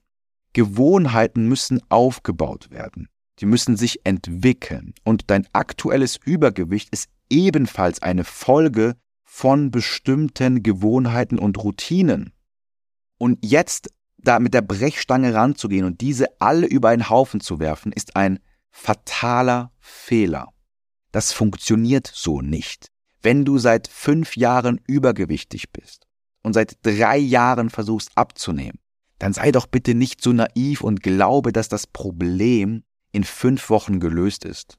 Gewohnheiten 0.53 1.47
müssen 1.47 1.79
aufgebaut 1.89 2.71
werden. 2.71 3.09
Die 3.39 3.45
müssen 3.45 3.77
sich 3.77 4.05
entwickeln. 4.05 4.93
Und 5.03 5.29
dein 5.29 5.47
aktuelles 5.53 6.17
Übergewicht 6.23 6.89
ist 6.91 7.09
ebenfalls 7.29 8.01
eine 8.01 8.23
Folge 8.23 8.95
von 9.23 9.71
bestimmten 9.71 10.61
Gewohnheiten 10.61 11.39
und 11.39 11.57
Routinen. 11.57 12.33
Und 13.17 13.43
jetzt 13.43 13.89
da 14.17 14.39
mit 14.39 14.53
der 14.53 14.61
Brechstange 14.61 15.33
ranzugehen 15.33 15.85
und 15.85 16.01
diese 16.01 16.27
alle 16.39 16.67
über 16.67 16.89
einen 16.89 17.09
Haufen 17.09 17.39
zu 17.39 17.59
werfen, 17.59 17.91
ist 17.91 18.15
ein 18.15 18.39
fataler 18.69 19.71
Fehler. 19.79 20.49
Das 21.11 21.31
funktioniert 21.31 22.09
so 22.13 22.41
nicht. 22.41 22.87
Wenn 23.21 23.45
du 23.45 23.57
seit 23.57 23.87
fünf 23.87 24.35
Jahren 24.35 24.81
übergewichtig 24.87 25.71
bist 25.71 26.07
und 26.41 26.53
seit 26.53 26.77
drei 26.83 27.17
Jahren 27.17 27.69
versuchst 27.69 28.11
abzunehmen, 28.15 28.79
dann 29.19 29.33
sei 29.33 29.51
doch 29.51 29.67
bitte 29.67 29.93
nicht 29.93 30.21
so 30.21 30.33
naiv 30.33 30.81
und 30.81 31.01
glaube, 31.01 31.53
dass 31.53 31.69
das 31.69 31.87
Problem 31.87 32.83
in 33.13 33.23
fünf 33.23 33.69
Wochen 33.69 34.02
gelöst 34.02 34.43
ist. 34.43 34.78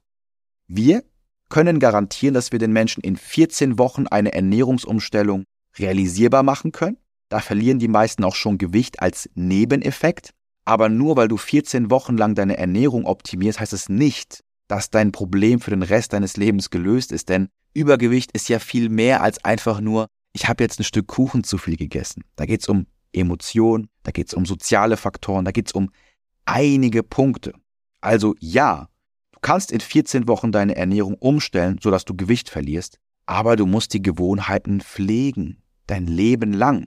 Wir 0.67 1.03
können 1.49 1.79
garantieren, 1.79 2.35
dass 2.35 2.53
wir 2.53 2.59
den 2.59 2.73
Menschen 2.73 3.03
in 3.03 3.17
14 3.17 3.79
Wochen 3.79 4.07
eine 4.07 4.35
Ernährungsumstellung 4.35 5.45
realisierbar 5.79 6.43
machen 6.43 6.73
können. 6.73 6.99
Da 7.29 7.41
verlieren 7.41 7.79
die 7.79 7.89
meisten 7.89 8.25
auch 8.25 8.35
schon 8.35 8.59
Gewicht 8.59 9.01
als 9.01 9.31
Nebeneffekt. 9.35 10.31
Aber 10.65 10.89
nur 10.89 11.17
weil 11.17 11.29
du 11.29 11.37
14 11.37 11.91
Wochen 11.91 12.17
lang 12.17 12.35
deine 12.35 12.57
Ernährung 12.57 13.07
optimierst, 13.07 13.61
heißt 13.61 13.73
es 13.73 13.89
nicht, 13.89 14.41
dass 14.67 14.91
dein 14.91 15.13
Problem 15.13 15.61
für 15.61 15.71
den 15.71 15.83
Rest 15.83 16.13
deines 16.13 16.37
Lebens 16.37 16.71
gelöst 16.71 17.13
ist. 17.13 17.29
Denn 17.29 17.49
Übergewicht 17.75 18.33
ist 18.33 18.49
ja 18.49 18.59
viel 18.59 18.89
mehr 18.89 19.23
als 19.23 19.45
einfach 19.45 19.81
nur, 19.81 20.07
ich 20.33 20.49
habe 20.49 20.65
jetzt 20.65 20.81
ein 20.81 20.85
Stück 20.85 21.07
Kuchen 21.07 21.45
zu 21.45 21.59
viel 21.59 21.77
gegessen. 21.77 22.25
Da 22.37 22.47
geht 22.47 22.63
es 22.63 22.69
um 22.69 22.87
Emotionen, 23.13 23.89
da 24.03 24.11
geht 24.11 24.29
es 24.29 24.35
um 24.35 24.47
soziale 24.47 24.97
Faktoren, 24.97 25.45
da 25.45 25.53
geht 25.53 25.69
es 25.69 25.73
um 25.73 25.91
einige 26.47 27.03
Punkte. 27.03 27.53
Also 28.05 28.35
ja, 28.39 28.89
du 29.33 29.39
kannst 29.41 29.73
in 29.73 29.81
14 29.81 30.29
Wochen 30.29 30.53
deine 30.53 30.77
Ernährung 30.77 31.15
umstellen, 31.15 31.79
sodass 31.83 32.05
du 32.05 32.15
Gewicht 32.15 32.51
verlierst, 32.51 32.99
aber 33.25 33.57
du 33.57 33.65
musst 33.65 33.95
die 33.95 34.03
Gewohnheiten 34.03 34.83
pflegen, 34.83 35.63
dein 35.87 36.07
Leben 36.07 36.53
lang. 36.53 36.87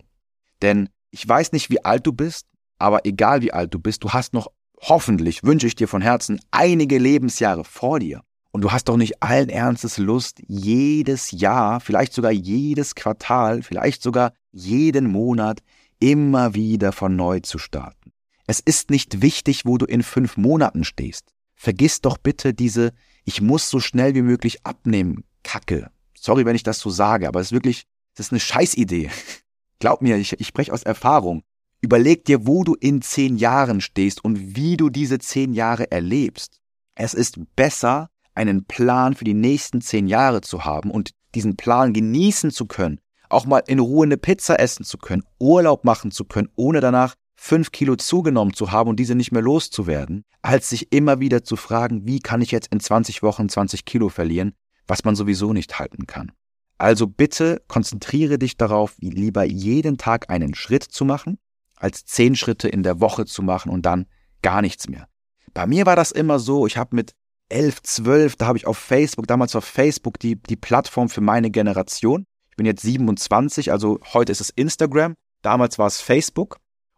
Denn 0.61 0.89
ich 1.09 1.27
weiß 1.27 1.53
nicht, 1.53 1.71
wie 1.71 1.83
alt 1.83 2.05
du 2.05 2.13
bist, 2.13 2.45
aber 2.77 3.07
egal 3.07 3.41
wie 3.41 3.51
alt 3.51 3.73
du 3.73 3.79
bist, 3.79 4.03
du 4.03 4.11
hast 4.11 4.33
noch 4.33 4.51
hoffentlich, 4.79 5.43
wünsche 5.43 5.65
ich 5.65 5.73
dir 5.73 5.87
von 5.87 6.03
Herzen, 6.03 6.39
einige 6.51 6.99
Lebensjahre 6.99 7.63
vor 7.63 7.97
dir. 7.97 8.21
Und 8.51 8.61
du 8.61 8.71
hast 8.71 8.87
doch 8.87 8.97
nicht 8.97 9.23
allen 9.23 9.49
Ernstes 9.49 9.97
Lust, 9.97 10.39
jedes 10.47 11.31
Jahr, 11.31 11.79
vielleicht 11.79 12.13
sogar 12.13 12.31
jedes 12.31 12.93
Quartal, 12.93 13.63
vielleicht 13.63 14.03
sogar 14.03 14.33
jeden 14.51 15.11
Monat 15.11 15.63
immer 15.99 16.53
wieder 16.53 16.91
von 16.91 17.15
neu 17.15 17.39
zu 17.39 17.57
starten. 17.57 18.06
Es 18.47 18.61
ist 18.61 18.89
nicht 18.89 19.21
wichtig, 19.21 19.65
wo 19.65 19.77
du 19.77 19.85
in 19.85 20.01
fünf 20.03 20.37
Monaten 20.37 20.85
stehst. 20.85 21.33
Vergiss 21.55 21.99
doch 21.99 22.17
bitte 22.17 22.53
diese 22.53 22.93
Ich 23.25 23.41
muss 23.41 23.69
so 23.69 23.81
schnell 23.81 24.15
wie 24.15 24.21
möglich 24.21 24.65
abnehmen, 24.65 25.25
Kacke. 25.43 25.91
Sorry, 26.17 26.45
wenn 26.45 26.55
ich 26.55 26.63
das 26.63 26.79
so 26.79 26.89
sage, 26.89 27.27
aber 27.27 27.41
es 27.41 27.47
ist 27.47 27.51
wirklich, 27.51 27.83
das 28.15 28.27
ist 28.27 28.31
eine 28.31 28.39
Scheißidee. 28.39 29.09
Glaub 29.79 30.01
mir, 30.01 30.15
ich, 30.15 30.39
ich 30.39 30.47
spreche 30.47 30.71
aus 30.71 30.83
Erfahrung. 30.83 31.43
Überleg 31.81 32.23
dir, 32.25 32.47
wo 32.47 32.63
du 32.63 32.73
in 32.73 33.01
zehn 33.01 33.37
Jahren 33.37 33.81
stehst 33.81 34.23
und 34.23 34.55
wie 34.55 34.77
du 34.77 34.89
diese 34.89 35.19
zehn 35.19 35.53
Jahre 35.53 35.91
erlebst. 35.91 36.59
Es 36.95 37.13
ist 37.13 37.39
besser, 37.55 38.09
einen 38.33 38.65
Plan 38.65 39.13
für 39.13 39.25
die 39.25 39.33
nächsten 39.33 39.81
zehn 39.81 40.07
Jahre 40.07 40.41
zu 40.41 40.63
haben 40.63 40.89
und 40.89 41.11
diesen 41.35 41.57
Plan 41.57 41.91
genießen 41.91 42.51
zu 42.51 42.65
können, 42.65 42.99
auch 43.29 43.45
mal 43.45 43.61
in 43.67 43.79
Ruhe 43.79 44.05
eine 44.05 44.17
Pizza 44.17 44.59
essen 44.59 44.85
zu 44.85 44.97
können, 44.97 45.23
Urlaub 45.37 45.83
machen 45.83 46.11
zu 46.11 46.23
können, 46.23 46.49
ohne 46.55 46.79
danach 46.79 47.15
fünf 47.37 47.71
Kilo 47.71 47.95
zugenommen 47.95 48.53
zu 48.53 48.71
haben 48.71 48.89
und 48.89 48.99
diese 48.99 49.15
nicht 49.15 49.31
mehr 49.31 49.41
loszuwerden, 49.41 50.25
als 50.41 50.69
sich 50.69 50.91
immer 50.91 51.19
wieder 51.19 51.43
zu 51.43 51.55
fragen, 51.55 52.05
wie 52.05 52.19
kann 52.19 52.41
ich 52.41 52.51
jetzt 52.51 52.67
in 52.73 52.79
20 52.79 53.23
Wochen 53.23 53.47
20 53.47 53.85
Kilo 53.85 54.09
verlieren, 54.09 54.53
was 54.87 55.05
man 55.05 55.15
sowieso 55.15 55.53
nicht 55.53 55.79
halten 55.79 56.07
kann. 56.07 56.31
Also 56.77 57.07
bitte 57.07 57.61
konzentriere 57.67 58.37
dich 58.37 58.57
darauf, 58.57 58.95
lieber 58.99 59.43
jeden 59.43 59.97
Tag 59.97 60.29
einen 60.29 60.55
Schritt 60.55 60.83
zu 60.83 61.05
machen, 61.05 61.37
als 61.75 62.05
zehn 62.05 62.35
Schritte 62.35 62.67
in 62.67 62.83
der 62.83 62.99
Woche 62.99 63.25
zu 63.25 63.41
machen 63.41 63.71
und 63.71 63.85
dann 63.85 64.07
gar 64.41 64.61
nichts 64.61 64.89
mehr. 64.89 65.07
Bei 65.53 65.65
mir 65.65 65.85
war 65.85 65.95
das 65.95 66.11
immer 66.11 66.39
so, 66.39 66.67
ich 66.67 66.77
habe 66.77 66.95
mit 66.95 67.13
elf, 67.49 67.81
zwölf, 67.81 68.35
da 68.35 68.47
habe 68.47 68.57
ich 68.57 68.67
auf 68.67 68.77
Facebook, 68.77 69.27
damals 69.27 69.55
auf 69.55 69.63
Facebook 69.63 70.19
die, 70.19 70.35
die 70.35 70.55
Plattform 70.55 71.09
für 71.09 71.21
meine 71.21 71.49
Generation. 71.49 72.25
Ich 72.49 72.57
bin 72.57 72.65
jetzt 72.65 72.81
27, 72.81 73.71
also 73.71 73.99
heute 74.13 74.31
ist 74.31 74.41
es 74.41 74.49
Instagram, 74.49 75.13
damals 75.41 75.79
war 75.79 75.87
es 75.87 76.01
Facebook 76.01 76.57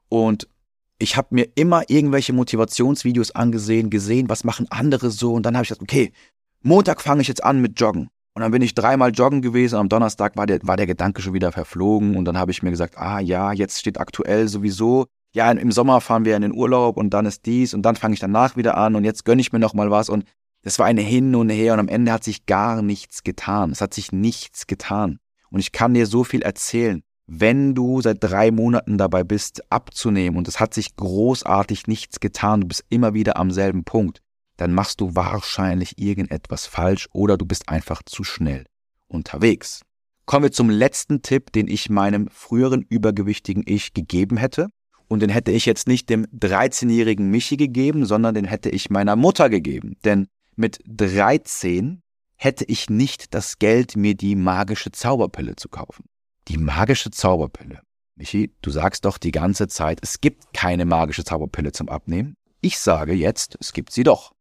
und 0.10 0.48
ich 0.98 1.16
habe 1.16 1.30
mir 1.32 1.48
immer 1.56 1.84
irgendwelche 1.88 2.34
Motivationsvideos 2.34 3.32
angesehen, 3.32 3.90
gesehen, 3.90 4.30
was 4.30 4.44
machen 4.44 4.68
andere 4.70 5.12
so 5.12 5.34
und 5.34 5.46
dann 5.46 5.56
habe 5.56 5.64
ich 5.64 5.70
gesagt, 5.70 5.82
okay, 5.82 6.12
Montag 6.62 7.02
fange 7.02 7.22
ich 7.22 7.28
jetzt 7.30 7.44
an 7.44 7.62
mit 7.62 7.80
Joggen. 7.80 8.10
Und 8.36 8.44
dann 8.44 8.52
bin 8.52 8.62
ich 8.62 8.74
dreimal 8.74 9.12
joggen 9.12 9.42
gewesen. 9.42 9.76
Am 9.76 9.90
Donnerstag 9.90 10.38
war 10.38 10.46
der, 10.46 10.60
war 10.64 10.78
der 10.78 10.88
Gedanke 10.88 11.22
schon 11.22 11.34
wieder 11.34 11.52
verflogen. 11.52 12.16
Und 12.16 12.24
dann 12.26 12.38
habe 12.38 12.52
ich 12.52 12.64
mir 12.64 12.70
gesagt, 12.70 12.98
ah 12.98 13.20
ja, 13.20 13.52
jetzt 13.52 13.80
steht 13.80 14.00
aktuell 14.00 14.48
sowieso, 14.48 15.08
ja, 15.34 15.52
im 15.52 15.72
Sommer 15.72 16.02
fahren 16.02 16.26
wir 16.26 16.36
in 16.36 16.42
den 16.42 16.54
Urlaub 16.54 16.98
und 16.98 17.12
dann 17.12 17.26
ist 17.26 17.46
dies 17.46 17.74
und 17.74 17.84
dann 17.84 17.96
fange 17.96 18.16
ich 18.16 18.20
danach 18.20 18.56
wieder 18.56 18.78
an 18.78 18.96
und 18.96 19.04
jetzt 19.04 19.26
gönne 19.26 19.42
ich 19.42 19.52
mir 19.52 19.60
noch 19.60 19.74
mal 19.74 19.92
was. 19.92 20.10
Und 20.10 20.24
das 20.64 20.80
war 20.80 20.86
eine 20.86 21.02
Hin 21.02 21.36
und 21.36 21.50
Her 21.50 21.74
und 21.74 21.80
am 21.80 21.88
Ende 21.88 22.12
hat 22.12 22.24
sich 22.24 22.46
gar 22.46 22.82
nichts 22.82 23.24
getan. 23.24 23.72
Es 23.72 23.82
hat 23.82 23.94
sich 23.94 24.12
nichts 24.12 24.68
getan. 24.68 25.20
Und 25.52 25.60
ich 25.60 25.72
kann 25.72 25.94
dir 25.94 26.08
so 26.08 26.24
viel 26.24 26.42
erzählen. 26.42 27.04
Wenn 27.32 27.76
du 27.76 28.02
seit 28.02 28.24
drei 28.24 28.50
Monaten 28.50 28.98
dabei 28.98 29.24
bist, 29.24 29.62
abzunehmen 29.72 30.36
und 30.36 30.48
es 30.48 30.60
hat 30.60 30.74
sich 30.74 30.96
großartig 30.96 31.86
nichts 31.86 32.20
getan, 32.20 32.62
du 32.62 32.68
bist 32.68 32.84
immer 32.90 33.14
wieder 33.14 33.38
am 33.38 33.52
selben 33.52 33.84
Punkt, 33.84 34.24
dann 34.58 34.74
machst 34.74 35.00
du 35.00 35.14
wahrscheinlich 35.14 36.00
irgendetwas 36.00 36.66
falsch 36.66 37.08
oder 37.14 37.38
du 37.38 37.46
bist 37.46 37.70
einfach 37.70 38.02
zu 38.04 38.24
schnell 38.24 38.66
unterwegs. 39.08 39.82
Kommen 40.26 40.46
wir 40.46 40.52
zum 40.52 40.72
letzten 40.72 41.22
Tipp, 41.22 41.52
den 41.52 41.68
ich 41.68 41.92
meinem 41.92 42.30
früheren 42.30 42.82
übergewichtigen 42.82 43.62
Ich 43.68 43.94
gegeben 43.94 44.38
hätte. 44.38 44.70
Und 45.08 45.22
den 45.22 45.30
hätte 45.30 45.52
ich 45.52 45.68
jetzt 45.68 45.88
nicht 45.88 46.10
dem 46.10 46.26
13-jährigen 46.28 47.30
Michi 47.30 47.58
gegeben, 47.58 48.08
sondern 48.08 48.34
den 48.34 48.46
hätte 48.46 48.72
ich 48.72 48.90
meiner 48.90 49.16
Mutter 49.16 49.52
gegeben. 49.52 49.98
Denn 50.04 50.28
mit 50.56 50.80
13 50.88 52.02
hätte 52.38 52.66
ich 52.66 52.90
nicht 52.90 53.36
das 53.36 53.60
Geld, 53.60 53.96
mir 53.96 54.16
die 54.16 54.36
magische 54.36 54.92
Zauberpille 54.92 55.56
zu 55.56 55.70
kaufen. 55.70 56.06
Die 56.50 56.58
magische 56.58 57.12
Zauberpille. 57.12 57.82
Michi, 58.16 58.52
du 58.64 58.72
sagst 58.72 59.06
doch 59.06 59.20
die 59.20 59.32
ganze 59.32 59.68
Zeit, 59.68 60.00
es 60.02 60.20
gibt 60.20 60.52
keine 60.52 60.84
magische 60.84 61.24
Zauberpille 61.24 61.72
zum 61.72 61.90
Abnehmen. 61.90 62.36
Ich 62.60 62.80
sage 62.80 63.14
jetzt, 63.14 63.56
es 63.62 63.72
gibt 63.72 63.94
sie 63.94 64.04
doch. 64.04 64.34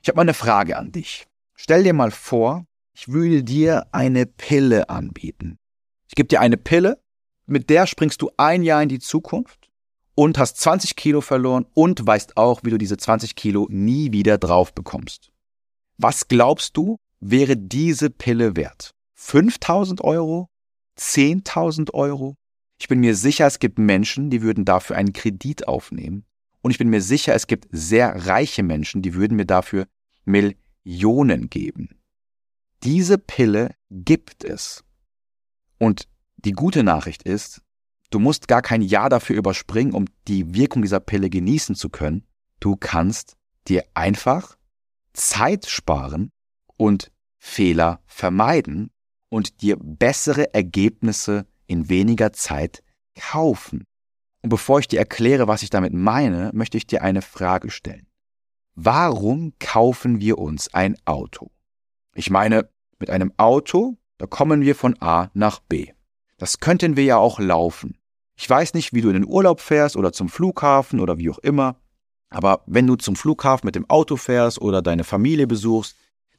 Ich 0.00 0.08
habe 0.08 0.16
mal 0.16 0.22
eine 0.22 0.34
Frage 0.34 0.76
an 0.76 0.92
dich. 0.92 1.26
Stell 1.56 1.82
dir 1.82 1.92
mal 1.92 2.12
vor, 2.12 2.64
ich 2.94 3.08
würde 3.08 3.42
dir 3.42 3.88
eine 3.90 4.26
Pille 4.26 4.88
anbieten. 4.88 5.58
Ich 6.08 6.14
gebe 6.14 6.28
dir 6.28 6.40
eine 6.40 6.56
Pille, 6.56 7.02
mit 7.46 7.68
der 7.68 7.88
springst 7.88 8.22
du 8.22 8.30
ein 8.36 8.62
Jahr 8.62 8.82
in 8.82 8.88
die 8.88 9.00
Zukunft 9.00 9.68
und 10.14 10.38
hast 10.38 10.58
20 10.60 10.94
Kilo 10.94 11.20
verloren 11.20 11.66
und 11.74 12.06
weißt 12.06 12.36
auch, 12.36 12.60
wie 12.62 12.70
du 12.70 12.78
diese 12.78 12.96
20 12.96 13.34
Kilo 13.34 13.66
nie 13.70 14.12
wieder 14.12 14.38
drauf 14.38 14.72
bekommst. 14.72 15.32
Was 15.98 16.28
glaubst 16.28 16.76
du, 16.76 16.98
wäre 17.18 17.56
diese 17.56 18.08
Pille 18.08 18.54
wert? 18.54 18.92
5000 19.14 20.00
Euro? 20.02 20.48
10.000 20.98 21.92
Euro? 21.94 22.36
Ich 22.78 22.88
bin 22.88 23.00
mir 23.00 23.14
sicher, 23.14 23.46
es 23.46 23.58
gibt 23.58 23.78
Menschen, 23.78 24.30
die 24.30 24.42
würden 24.42 24.64
dafür 24.64 24.96
einen 24.96 25.12
Kredit 25.12 25.66
aufnehmen. 25.66 26.24
Und 26.62 26.70
ich 26.72 26.78
bin 26.78 26.88
mir 26.88 27.00
sicher, 27.00 27.34
es 27.34 27.46
gibt 27.46 27.68
sehr 27.70 28.26
reiche 28.26 28.62
Menschen, 28.62 29.02
die 29.02 29.14
würden 29.14 29.36
mir 29.36 29.46
dafür 29.46 29.86
Millionen 30.24 31.48
geben. 31.48 32.00
Diese 32.82 33.18
Pille 33.18 33.74
gibt 33.90 34.44
es. 34.44 34.84
Und 35.78 36.08
die 36.36 36.52
gute 36.52 36.82
Nachricht 36.82 37.22
ist, 37.22 37.62
du 38.10 38.18
musst 38.18 38.48
gar 38.48 38.62
kein 38.62 38.82
Jahr 38.82 39.08
dafür 39.08 39.36
überspringen, 39.36 39.94
um 39.94 40.06
die 40.28 40.54
Wirkung 40.54 40.82
dieser 40.82 41.00
Pille 41.00 41.30
genießen 41.30 41.74
zu 41.74 41.88
können. 41.88 42.26
Du 42.60 42.76
kannst 42.76 43.36
dir 43.68 43.84
einfach 43.94 44.56
Zeit 45.12 45.66
sparen 45.66 46.30
und 46.76 47.10
Fehler 47.38 48.00
vermeiden 48.06 48.90
und 49.36 49.60
dir 49.60 49.76
bessere 49.78 50.54
Ergebnisse 50.54 51.44
in 51.66 51.90
weniger 51.90 52.32
Zeit 52.32 52.82
kaufen. 53.14 53.84
Und 54.40 54.48
bevor 54.48 54.78
ich 54.78 54.88
dir 54.88 54.98
erkläre, 54.98 55.46
was 55.46 55.62
ich 55.62 55.68
damit 55.68 55.92
meine, 55.92 56.50
möchte 56.54 56.78
ich 56.78 56.86
dir 56.86 57.02
eine 57.02 57.20
Frage 57.20 57.68
stellen. 57.68 58.06
Warum 58.76 59.52
kaufen 59.58 60.20
wir 60.20 60.38
uns 60.38 60.72
ein 60.72 60.96
Auto? 61.04 61.50
Ich 62.14 62.30
meine, 62.30 62.70
mit 62.98 63.10
einem 63.10 63.30
Auto, 63.36 63.98
da 64.16 64.26
kommen 64.26 64.62
wir 64.62 64.74
von 64.74 64.96
A 65.02 65.28
nach 65.34 65.60
B. 65.60 65.92
Das 66.38 66.58
könnten 66.60 66.96
wir 66.96 67.04
ja 67.04 67.18
auch 67.18 67.38
laufen. 67.38 67.98
Ich 68.36 68.48
weiß 68.48 68.72
nicht, 68.72 68.94
wie 68.94 69.02
du 69.02 69.08
in 69.08 69.16
den 69.16 69.26
Urlaub 69.26 69.60
fährst 69.60 69.96
oder 69.96 70.14
zum 70.14 70.30
Flughafen 70.30 70.98
oder 70.98 71.18
wie 71.18 71.28
auch 71.28 71.40
immer, 71.40 71.76
aber 72.30 72.62
wenn 72.64 72.86
du 72.86 72.96
zum 72.96 73.16
Flughafen 73.16 73.66
mit 73.66 73.74
dem 73.74 73.90
Auto 73.90 74.16
fährst 74.16 74.62
oder 74.62 74.80
deine 74.80 75.04
Familie 75.04 75.46
besuchst, 75.46 75.94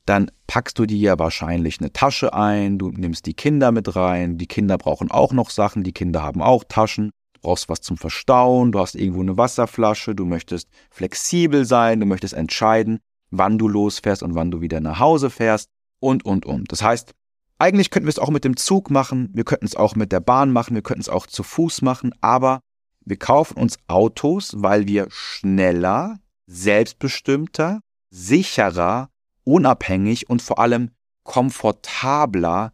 dann 0.08 0.32
packst 0.48 0.80
du 0.80 0.86
dir 0.86 0.98
ja 0.98 1.20
wahrscheinlich 1.20 1.80
eine 1.80 1.94
Tasche 1.94 2.34
ein, 2.34 2.80
du 2.80 2.90
nimmst 2.90 3.26
die 3.26 3.34
Kinder 3.34 3.72
mit 3.72 3.96
rein, 3.96 4.38
die 4.38 4.48
Kinder 4.48 4.78
brauchen 4.78 5.12
auch 5.12 5.34
noch 5.34 5.50
Sachen, 5.50 5.84
die 5.84 5.94
Kinder 5.94 6.24
haben 6.24 6.42
auch 6.42 6.64
Taschen 6.64 7.12
brauchst 7.42 7.70
was 7.70 7.82
zum 7.82 7.98
Verstauen, 7.98 8.72
du 8.72 8.80
hast 8.80 8.96
irgendwo 8.96 9.22
eine 9.22 9.38
Wasserflasche, 9.38 10.16
du 10.16 10.26
möchtest 10.26 10.68
flexibel 10.90 11.66
sein, 11.66 12.00
du 12.00 12.06
möchtest 12.06 12.34
entscheiden, 12.34 13.00
wann 13.32 13.58
du 13.58 13.68
losfährst 13.68 14.24
und 14.24 14.36
wann 14.36 14.52
du 14.52 14.62
wieder 14.62 14.80
nach 14.80 15.00
Hause 15.00 15.30
fährst 15.30 15.70
und, 16.00 16.26
und, 16.26 16.46
und. 16.46 16.72
Das 16.72 16.84
heißt, 16.84 17.14
eigentlich 17.60 17.90
könnten 17.90 18.08
wir 18.08 18.12
es 18.12 18.20
auch 18.20 18.30
mit 18.30 18.44
dem 18.44 18.58
Zug 18.58 18.90
machen, 18.90 19.30
wir 19.34 19.44
könnten 19.44 19.66
es 19.66 19.76
auch 19.76 19.96
mit 19.96 20.12
der 20.12 20.20
Bahn 20.20 20.52
machen, 20.52 20.76
wir 20.76 20.82
könnten 20.82 21.02
es 21.02 21.10
auch 21.10 21.26
zu 21.26 21.44
Fuß 21.44 21.82
machen, 21.82 22.14
aber 22.22 22.60
wir 23.06 23.18
kaufen 23.18 23.58
uns 23.58 23.78
Autos, 23.88 24.54
weil 24.58 24.88
wir 24.88 25.08
schneller, 25.10 26.20
selbstbestimmter, 26.48 27.80
sicherer, 28.10 29.10
unabhängig 29.48 30.30
und 30.30 30.42
vor 30.42 30.60
allem 30.60 30.92
komfortabler 31.24 32.74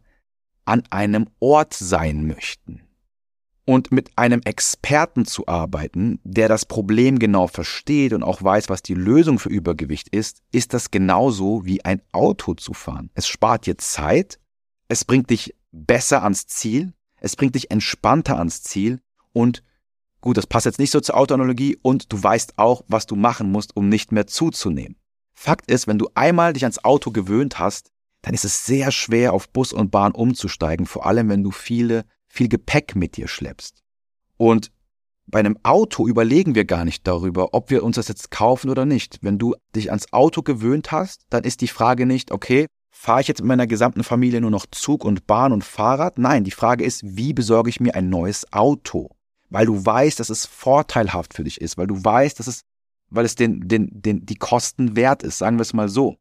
an 0.64 0.82
einem 0.90 1.28
Ort 1.38 1.72
sein 1.72 2.26
möchten. 2.26 2.82
Und 3.64 3.92
mit 3.92 4.10
einem 4.16 4.42
Experten 4.44 5.24
zu 5.24 5.46
arbeiten, 5.48 6.20
der 6.24 6.48
das 6.48 6.66
Problem 6.66 7.18
genau 7.18 7.46
versteht 7.46 8.12
und 8.12 8.22
auch 8.22 8.42
weiß, 8.42 8.68
was 8.68 8.82
die 8.82 8.94
Lösung 8.94 9.38
für 9.38 9.48
Übergewicht 9.48 10.08
ist, 10.08 10.42
ist 10.52 10.74
das 10.74 10.90
genauso 10.90 11.64
wie 11.64 11.82
ein 11.82 12.02
Auto 12.12 12.54
zu 12.54 12.74
fahren. 12.74 13.10
Es 13.14 13.26
spart 13.26 13.64
dir 13.64 13.78
Zeit, 13.78 14.38
es 14.88 15.06
bringt 15.06 15.30
dich 15.30 15.54
besser 15.72 16.22
ans 16.24 16.46
Ziel, 16.46 16.92
es 17.20 17.36
bringt 17.36 17.54
dich 17.54 17.70
entspannter 17.70 18.36
ans 18.36 18.62
Ziel 18.62 19.00
und 19.32 19.62
gut, 20.20 20.36
das 20.36 20.46
passt 20.46 20.66
jetzt 20.66 20.78
nicht 20.78 20.90
so 20.90 21.00
zur 21.00 21.16
Autoanalogie 21.16 21.78
und 21.80 22.12
du 22.12 22.22
weißt 22.22 22.58
auch, 22.58 22.82
was 22.88 23.06
du 23.06 23.16
machen 23.16 23.50
musst, 23.50 23.76
um 23.76 23.88
nicht 23.88 24.12
mehr 24.12 24.26
zuzunehmen. 24.26 24.96
Fakt 25.34 25.70
ist, 25.70 25.86
wenn 25.86 25.98
du 25.98 26.08
einmal 26.14 26.52
dich 26.52 26.64
ans 26.64 26.84
Auto 26.84 27.10
gewöhnt 27.10 27.58
hast, 27.58 27.90
dann 28.22 28.34
ist 28.34 28.44
es 28.44 28.64
sehr 28.64 28.90
schwer, 28.90 29.32
auf 29.32 29.50
Bus 29.50 29.72
und 29.72 29.90
Bahn 29.90 30.12
umzusteigen, 30.12 30.86
vor 30.86 31.06
allem 31.06 31.28
wenn 31.28 31.42
du 31.42 31.50
viele 31.50 32.04
viel 32.26 32.48
Gepäck 32.48 32.96
mit 32.96 33.16
dir 33.16 33.28
schleppst. 33.28 33.82
Und 34.36 34.70
bei 35.26 35.38
einem 35.38 35.58
Auto 35.62 36.06
überlegen 36.06 36.54
wir 36.54 36.64
gar 36.64 36.84
nicht 36.84 37.06
darüber, 37.06 37.54
ob 37.54 37.70
wir 37.70 37.82
uns 37.82 37.96
das 37.96 38.08
jetzt 38.08 38.30
kaufen 38.30 38.70
oder 38.70 38.84
nicht. 38.84 39.18
Wenn 39.22 39.38
du 39.38 39.54
dich 39.74 39.90
ans 39.90 40.12
Auto 40.12 40.42
gewöhnt 40.42 40.92
hast, 40.92 41.22
dann 41.30 41.44
ist 41.44 41.60
die 41.60 41.68
Frage 41.68 42.06
nicht, 42.06 42.30
okay, 42.30 42.66
fahre 42.90 43.20
ich 43.20 43.28
jetzt 43.28 43.40
mit 43.40 43.48
meiner 43.48 43.66
gesamten 43.66 44.04
Familie 44.04 44.40
nur 44.40 44.50
noch 44.50 44.66
Zug 44.70 45.04
und 45.04 45.26
Bahn 45.26 45.52
und 45.52 45.64
Fahrrad? 45.64 46.18
Nein, 46.18 46.44
die 46.44 46.50
Frage 46.50 46.84
ist, 46.84 47.02
wie 47.04 47.32
besorge 47.32 47.70
ich 47.70 47.80
mir 47.80 47.94
ein 47.94 48.08
neues 48.08 48.52
Auto? 48.52 49.10
Weil 49.50 49.66
du 49.66 49.84
weißt, 49.84 50.20
dass 50.20 50.30
es 50.30 50.46
vorteilhaft 50.46 51.34
für 51.34 51.44
dich 51.44 51.60
ist, 51.60 51.78
weil 51.78 51.86
du 51.86 52.02
weißt, 52.02 52.38
dass 52.38 52.46
es, 52.46 52.62
weil 53.14 53.24
es 53.24 53.34
den, 53.34 53.68
den, 53.68 53.90
den, 53.92 54.26
die 54.26 54.36
Kosten 54.36 54.96
wert 54.96 55.22
ist, 55.22 55.38
sagen 55.38 55.56
wir 55.56 55.62
es 55.62 55.74
mal 55.74 55.88
so. 55.88 56.16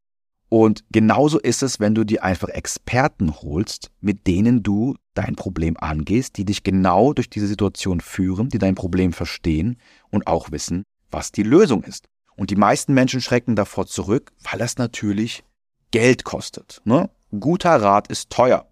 Und 0.50 0.84
genauso 0.92 1.40
ist 1.40 1.64
es, 1.64 1.80
wenn 1.80 1.96
du 1.96 2.04
dir 2.04 2.24
einfach 2.24 2.50
Experten 2.50 3.34
holst, 3.42 3.90
mit 4.02 4.28
denen 4.28 4.62
du 4.62 4.96
dein 5.16 5.36
Problem 5.36 5.76
angehst, 5.80 6.38
die 6.38 6.46
dich 6.46 6.64
genau 6.64 7.14
durch 7.14 7.28
diese 7.28 7.48
Situation 7.48 8.02
führen, 8.02 8.50
die 8.50 8.60
dein 8.60 8.76
Problem 8.76 9.14
verstehen 9.14 9.78
und 10.12 10.28
auch 10.28 10.52
wissen, 10.52 10.84
was 11.10 11.32
die 11.32 11.42
Lösung 11.42 11.84
ist. 11.84 12.08
Und 12.36 12.52
die 12.52 12.56
meisten 12.56 12.94
Menschen 12.94 13.20
schrecken 13.20 13.56
davor 13.56 13.88
zurück, 13.88 14.32
weil 14.44 14.60
das 14.60 14.78
natürlich 14.78 15.44
Geld 15.90 16.24
kostet. 16.24 16.82
Ne? 16.86 17.10
Guter 17.40 17.82
Rat 17.82 18.08
ist 18.10 18.30
teuer. 18.30 18.68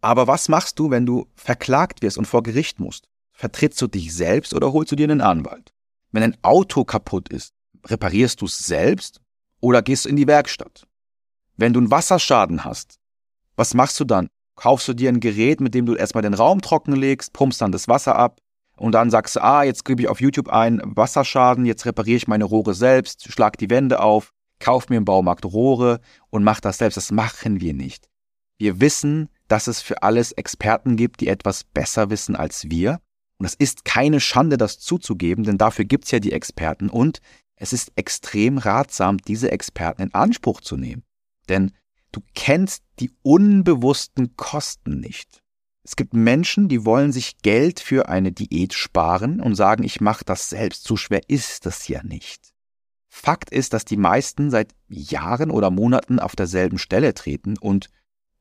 Aber 0.00 0.26
was 0.26 0.48
machst 0.48 0.78
du, 0.78 0.90
wenn 0.90 1.04
du 1.04 1.26
verklagt 1.34 2.00
wirst 2.00 2.16
und 2.16 2.26
vor 2.26 2.42
Gericht 2.42 2.80
musst? 2.80 3.08
Vertrittst 3.32 3.82
du 3.82 3.88
dich 3.88 4.14
selbst 4.14 4.54
oder 4.54 4.72
holst 4.72 4.92
du 4.92 4.96
dir 4.96 5.04
einen 5.04 5.20
Anwalt? 5.20 5.73
Wenn 6.14 6.22
ein 6.22 6.36
Auto 6.42 6.84
kaputt 6.84 7.28
ist, 7.28 7.54
reparierst 7.86 8.40
du 8.40 8.44
es 8.44 8.56
selbst 8.56 9.20
oder 9.60 9.82
gehst 9.82 10.04
du 10.04 10.08
in 10.08 10.14
die 10.14 10.28
Werkstatt? 10.28 10.86
Wenn 11.56 11.72
du 11.72 11.80
einen 11.80 11.90
Wasserschaden 11.90 12.64
hast, 12.64 13.00
was 13.56 13.74
machst 13.74 13.98
du 13.98 14.04
dann? 14.04 14.28
Kaufst 14.54 14.86
du 14.86 14.94
dir 14.94 15.08
ein 15.08 15.18
Gerät, 15.18 15.60
mit 15.60 15.74
dem 15.74 15.86
du 15.86 15.96
erstmal 15.96 16.22
den 16.22 16.34
Raum 16.34 16.60
trockenlegst, 16.60 17.32
pumpst 17.32 17.60
dann 17.60 17.72
das 17.72 17.88
Wasser 17.88 18.14
ab 18.14 18.38
und 18.76 18.92
dann 18.92 19.10
sagst 19.10 19.34
du, 19.34 19.42
ah, 19.42 19.64
jetzt 19.64 19.84
gebe 19.84 20.02
ich 20.02 20.08
auf 20.08 20.20
YouTube 20.20 20.50
ein 20.50 20.80
Wasserschaden, 20.84 21.66
jetzt 21.66 21.84
repariere 21.84 22.18
ich 22.18 22.28
meine 22.28 22.44
Rohre 22.44 22.74
selbst, 22.74 23.32
schlag 23.32 23.58
die 23.58 23.70
Wände 23.70 23.98
auf, 23.98 24.30
kauf 24.60 24.88
mir 24.90 24.98
im 24.98 25.04
Baumarkt 25.04 25.44
Rohre 25.44 25.98
und 26.30 26.44
mach 26.44 26.60
das 26.60 26.78
selbst. 26.78 26.96
Das 26.96 27.10
machen 27.10 27.60
wir 27.60 27.74
nicht. 27.74 28.08
Wir 28.56 28.80
wissen, 28.80 29.30
dass 29.48 29.66
es 29.66 29.82
für 29.82 30.04
alles 30.04 30.30
Experten 30.30 30.94
gibt, 30.94 31.22
die 31.22 31.26
etwas 31.26 31.64
besser 31.64 32.08
wissen 32.08 32.36
als 32.36 32.70
wir. 32.70 33.00
Und 33.44 33.48
es 33.48 33.56
ist 33.56 33.84
keine 33.84 34.20
Schande, 34.20 34.56
das 34.56 34.78
zuzugeben, 34.78 35.44
denn 35.44 35.58
dafür 35.58 35.84
gibt's 35.84 36.10
ja 36.10 36.18
die 36.18 36.32
Experten 36.32 36.88
und 36.88 37.20
es 37.56 37.74
ist 37.74 37.92
extrem 37.94 38.56
ratsam, 38.56 39.18
diese 39.18 39.52
Experten 39.52 40.00
in 40.00 40.14
Anspruch 40.14 40.62
zu 40.62 40.78
nehmen. 40.78 41.02
Denn 41.50 41.72
du 42.10 42.22
kennst 42.34 42.84
die 43.00 43.10
unbewussten 43.20 44.34
Kosten 44.36 44.98
nicht. 44.98 45.42
Es 45.82 45.94
gibt 45.94 46.14
Menschen, 46.14 46.70
die 46.70 46.86
wollen 46.86 47.12
sich 47.12 47.36
Geld 47.42 47.80
für 47.80 48.08
eine 48.08 48.32
Diät 48.32 48.72
sparen 48.72 49.42
und 49.42 49.56
sagen, 49.56 49.84
ich 49.84 50.00
mache 50.00 50.24
das 50.24 50.48
selbst. 50.48 50.84
So 50.84 50.96
schwer 50.96 51.20
ist 51.28 51.66
das 51.66 51.86
ja 51.86 52.02
nicht. 52.02 52.54
Fakt 53.10 53.50
ist, 53.50 53.74
dass 53.74 53.84
die 53.84 53.98
meisten 53.98 54.50
seit 54.50 54.74
Jahren 54.88 55.50
oder 55.50 55.70
Monaten 55.70 56.18
auf 56.18 56.34
derselben 56.34 56.78
Stelle 56.78 57.12
treten 57.12 57.58
und 57.58 57.90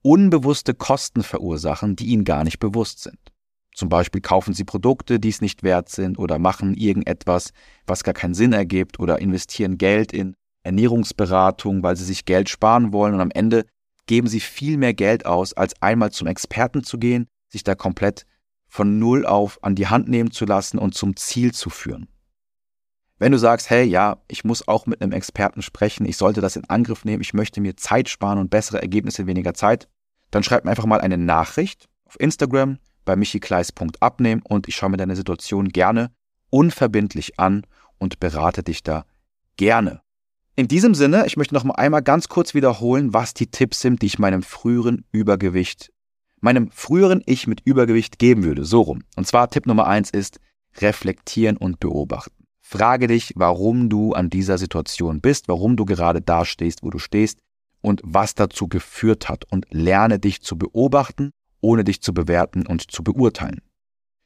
unbewusste 0.02 0.74
Kosten 0.74 1.24
verursachen, 1.24 1.98
die 1.98 2.06
ihnen 2.06 2.24
gar 2.24 2.46
nicht 2.46 2.60
bewusst 2.60 3.04
sind. 3.04 3.33
Zum 3.74 3.90
Beispiel 3.90 4.22
kaufen 4.22 4.54
sie 4.54 4.64
Produkte, 4.64 5.20
die 5.20 5.30
es 5.30 5.42
nicht 5.42 5.64
wert 5.64 5.90
sind 5.90 6.20
oder 6.20 6.38
machen 6.38 6.76
irgendetwas, 6.76 7.52
was 7.88 8.04
gar 8.04 8.14
keinen 8.14 8.36
Sinn 8.36 8.54
ergibt 8.54 9.00
oder 9.00 9.20
investieren 9.20 9.78
Geld 9.78 10.14
in 10.14 10.36
Ernährungsberatung, 10.64 11.84
weil 11.84 11.96
sie 11.96 12.06
sich 12.06 12.26
Geld 12.26 12.50
sparen 12.50 12.94
wollen 12.94 13.16
und 13.16 13.22
am 13.22 13.32
Ende 13.32 13.66
geben 14.06 14.28
sie 14.28 14.40
viel 14.40 14.78
mehr 14.78 14.94
Geld 14.94 15.26
aus, 15.26 15.54
als 15.54 15.82
einmal 15.82 16.12
zum 16.12 16.28
Experten 16.28 16.84
zu 16.84 16.98
gehen, 16.98 17.28
sich 17.50 17.64
da 17.64 17.76
komplett 17.76 18.26
von 18.68 19.00
Null 19.00 19.26
auf 19.26 19.60
an 19.62 19.76
die 19.76 19.88
Hand 19.88 20.08
nehmen 20.08 20.32
zu 20.32 20.46
lassen 20.46 20.78
und 20.78 20.96
zum 20.96 21.16
Ziel 21.16 21.54
zu 21.54 21.70
führen. 21.70 22.08
Wenn 23.20 23.32
du 23.32 23.38
sagst, 23.38 23.70
hey, 23.70 23.86
ja, 23.86 24.18
ich 24.28 24.44
muss 24.44 24.68
auch 24.68 24.86
mit 24.86 25.02
einem 25.02 25.12
Experten 25.12 25.62
sprechen, 25.62 26.06
ich 26.06 26.18
sollte 26.18 26.42
das 26.42 26.56
in 26.56 26.70
Angriff 26.70 27.06
nehmen, 27.06 27.22
ich 27.22 27.34
möchte 27.34 27.62
mir 27.62 27.78
Zeit 27.78 28.10
sparen 28.10 28.40
und 28.40 28.50
bessere 28.50 28.82
Ergebnisse 28.82 29.22
in 29.22 29.28
weniger 29.28 29.54
Zeit, 29.54 29.88
dann 30.32 30.44
schreib 30.44 30.66
mir 30.66 30.72
einfach 30.72 30.86
mal 30.86 31.02
eine 31.02 31.18
Nachricht 31.18 31.88
auf 32.06 32.20
Instagram 32.20 32.80
bei 33.06 33.16
michikleis.abnehmen 33.16 34.44
und 34.48 34.68
ich 34.68 34.76
schaue 34.76 34.90
mir 34.90 34.98
deine 34.98 35.16
Situation 35.16 35.70
gerne 35.70 36.12
unverbindlich 36.50 37.40
an 37.40 37.66
und 37.98 38.20
berate 38.20 38.64
dich 38.64 38.84
da 38.84 39.06
gerne. 39.58 40.02
In 40.56 40.68
diesem 40.68 40.94
Sinne, 40.94 41.26
ich 41.26 41.36
möchte 41.36 41.56
noch 41.56 41.64
mal 41.64 41.76
einmal 41.76 42.04
ganz 42.04 42.30
kurz 42.30 42.54
wiederholen, 42.54 43.12
was 43.14 43.34
die 43.34 43.48
Tipps 43.48 43.82
sind, 43.82 44.04
die 44.04 44.06
ich 44.06 44.20
meinem 44.20 44.44
früheren 44.44 45.04
Übergewicht, 45.12 45.92
meinem 46.42 46.70
früheren 46.70 47.24
Ich 47.26 47.48
mit 47.48 47.62
Übergewicht 47.66 48.20
geben 48.20 48.44
würde. 48.44 48.66
So 48.66 48.82
rum. 48.82 49.04
Und 49.16 49.26
zwar 49.26 49.50
Tipp 49.50 49.66
Nummer 49.66 49.88
eins 49.88 50.12
ist 50.12 50.40
reflektieren 50.78 51.58
und 51.58 51.80
beobachten. 51.80 52.46
Frage 52.62 53.08
dich, 53.08 53.34
warum 53.36 53.90
du 53.90 54.14
an 54.14 54.30
dieser 54.30 54.58
Situation 54.58 55.22
bist, 55.22 55.48
warum 55.48 55.76
du 55.76 55.86
gerade 55.86 56.22
da 56.22 56.46
stehst, 56.46 56.84
wo 56.84 56.92
du 56.92 57.00
stehst 57.00 57.40
und 57.82 58.02
was 58.04 58.36
dazu 58.36 58.68
geführt 58.68 59.30
hat 59.30 59.46
und 59.52 59.66
lerne 59.72 60.20
dich 60.20 60.42
zu 60.42 60.58
beobachten, 60.58 61.32
ohne 61.64 61.84
dich 61.84 62.02
zu 62.02 62.14
bewerten 62.14 62.68
und 62.68 62.92
zu 62.92 63.04
beurteilen. 63.04 63.62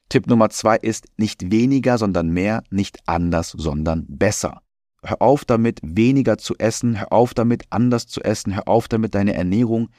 Tipp 0.08 0.26
Nummer 0.26 0.50
zwei 0.50 0.76
ist 0.76 1.06
nicht 1.16 1.50
weniger, 1.50 1.98
sondern 1.98 2.30
mehr, 2.30 2.62
nicht 2.70 2.98
anders, 3.06 3.50
sondern 3.50 4.06
besser. 4.08 4.62
Hör 5.02 5.22
auf 5.22 5.44
damit, 5.44 5.80
weniger 5.82 6.38
zu 6.38 6.56
essen, 6.58 6.98
hör 6.98 7.12
auf 7.12 7.34
damit, 7.34 7.64
anders 7.70 8.06
zu 8.06 8.20
essen, 8.22 8.54
hör 8.54 8.68
auf 8.68 8.88
damit, 8.88 9.14
deine 9.14 9.34
Ernährung 9.34 9.90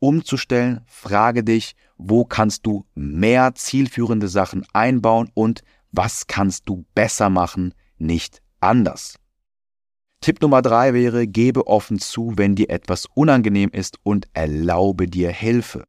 umzustellen. 0.00 0.80
Frage 0.86 1.44
dich, 1.44 1.74
wo 1.96 2.24
kannst 2.24 2.66
du 2.66 2.84
mehr 2.94 3.54
zielführende 3.54 4.28
Sachen 4.28 4.66
einbauen 4.72 5.30
und 5.34 5.62
was 5.92 6.26
kannst 6.26 6.68
du 6.68 6.84
besser 6.94 7.30
machen, 7.30 7.72
nicht 7.98 8.42
anders. 8.60 9.16
Tipp 10.20 10.40
Nummer 10.42 10.60
drei 10.60 10.92
wäre, 10.92 11.26
gebe 11.26 11.66
offen 11.66 11.98
zu, 11.98 12.32
wenn 12.36 12.54
dir 12.54 12.70
etwas 12.70 13.06
unangenehm 13.14 13.70
ist 13.70 13.98
und 14.02 14.28
erlaube 14.34 15.06
dir 15.06 15.30
Hilfe. 15.30 15.84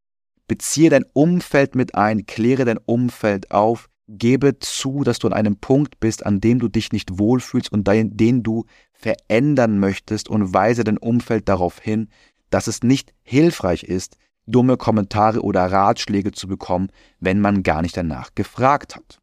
Beziehe 0.47 0.89
dein 0.89 1.05
Umfeld 1.13 1.75
mit 1.75 1.95
ein, 1.95 2.25
kläre 2.25 2.65
dein 2.65 2.77
Umfeld 2.77 3.51
auf, 3.51 3.89
Gebe 4.09 4.59
zu, 4.59 5.03
dass 5.03 5.19
du 5.19 5.27
an 5.27 5.33
einem 5.33 5.57
Punkt 5.57 5.99
bist, 6.01 6.25
an 6.25 6.41
dem 6.41 6.59
du 6.59 6.67
dich 6.67 6.91
nicht 6.91 7.17
wohlfühlst 7.17 7.71
und 7.71 7.87
den 7.87 8.43
du 8.43 8.65
verändern 8.91 9.79
möchtest 9.79 10.29
und 10.29 10.53
weise 10.53 10.83
dein 10.83 10.97
Umfeld 10.97 11.47
darauf 11.47 11.79
hin, 11.79 12.09
dass 12.49 12.67
es 12.67 12.83
nicht 12.83 13.13
hilfreich 13.23 13.83
ist, 13.83 14.17
dumme 14.45 14.75
Kommentare 14.75 15.41
oder 15.41 15.71
Ratschläge 15.71 16.33
zu 16.33 16.47
bekommen, 16.47 16.89
wenn 17.19 17.39
man 17.39 17.63
gar 17.63 17.81
nicht 17.81 17.95
danach 17.95 18.35
gefragt 18.35 18.95
hat. 18.95 19.21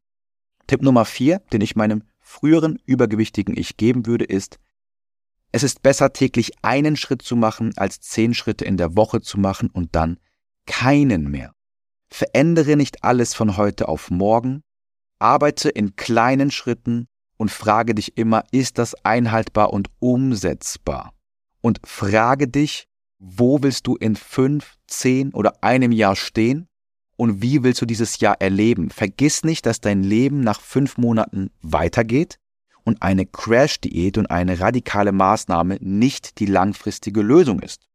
Tipp 0.66 0.83
Nummer 0.83 1.04
vier, 1.04 1.42
den 1.52 1.61
ich 1.61 1.76
meinem 1.76 2.02
früheren 2.20 2.78
übergewichtigen 2.87 3.56
Ich 3.56 3.76
geben 3.76 4.06
würde, 4.06 4.24
ist, 4.24 4.59
es 5.52 5.62
ist 5.62 5.83
besser 5.83 6.12
täglich 6.12 6.52
einen 6.62 6.96
Schritt 6.96 7.22
zu 7.22 7.37
machen, 7.37 7.72
als 7.76 8.00
zehn 8.00 8.35
Schritte 8.35 8.64
in 8.64 8.76
der 8.76 8.96
Woche 8.96 9.20
zu 9.20 9.38
machen 9.38 9.68
und 9.68 9.94
dann 9.94 10.18
keinen 10.70 11.28
mehr. 11.28 11.52
Verändere 12.09 12.76
nicht 12.76 13.02
alles 13.02 13.35
von 13.35 13.56
heute 13.56 13.88
auf 13.88 14.09
morgen, 14.11 14.62
Arbeite 15.18 15.68
in 15.68 15.96
kleinen 15.96 16.52
Schritten 16.52 17.06
und 17.37 17.50
frage 17.50 17.94
dich 17.94 18.16
immer, 18.16 18.44
ist 18.52 18.78
das 18.78 18.94
einhaltbar 19.04 19.72
und 19.72 19.88
umsetzbar? 19.98 21.12
Und 21.61 21.80
frage 21.85 22.46
dich, 22.46 22.87
wo 23.18 23.62
willst 23.62 23.87
du 23.88 23.96
in 23.96 24.14
fünf, 24.14 24.76
zehn 24.87 25.35
oder 25.35 25.62
einem 25.62 25.92
Jahr 25.92 26.16
stehen? 26.16 26.68
Und 27.16 27.42
wie 27.42 27.62
willst 27.64 27.83
du 27.83 27.87
dieses 27.87 28.20
Jahr 28.20 28.40
erleben? 28.40 28.90
Vergiss 28.90 29.44
nicht, 29.44 29.66
dass 29.66 29.80
dein 29.80 30.02
Leben 30.02 30.40
nach 30.40 30.61
fünf 30.61 30.96
Monaten 30.96 31.50
weitergeht 31.61 32.38
und 32.85 33.02
eine 33.02 33.26
Crash-Diät 33.26 34.16
und 34.16 34.30
eine 34.30 34.61
radikale 34.61 35.12
Maßnahme 35.12 35.78
nicht 35.80 36.38
die 36.38 36.46
langfristige 36.46 37.22
Lösung 37.22 37.61
ist. 37.61 37.89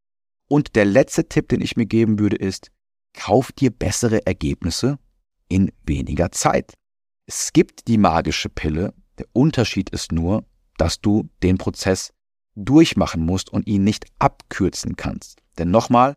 Und 0.47 0.75
der 0.75 0.85
letzte 0.85 1.27
Tipp, 1.27 1.49
den 1.49 1.61
ich 1.61 1.75
mir 1.75 1.85
geben 1.85 2.19
würde, 2.19 2.35
ist, 2.35 2.71
kauf 3.13 3.51
dir 3.51 3.71
bessere 3.71 4.25
Ergebnisse 4.25 4.99
in 5.47 5.71
weniger 5.85 6.31
Zeit. 6.31 6.73
Es 7.25 7.53
gibt 7.53 7.87
die 7.87 7.97
magische 7.97 8.49
Pille. 8.49 8.93
Der 9.17 9.25
Unterschied 9.33 9.89
ist 9.89 10.11
nur, 10.11 10.45
dass 10.77 11.01
du 11.01 11.29
den 11.41 11.57
Prozess 11.57 12.13
durchmachen 12.55 13.25
musst 13.25 13.51
und 13.51 13.67
ihn 13.67 13.83
nicht 13.83 14.05
abkürzen 14.19 14.95
kannst. 14.95 15.41
Denn 15.57 15.71
nochmal, 15.71 16.15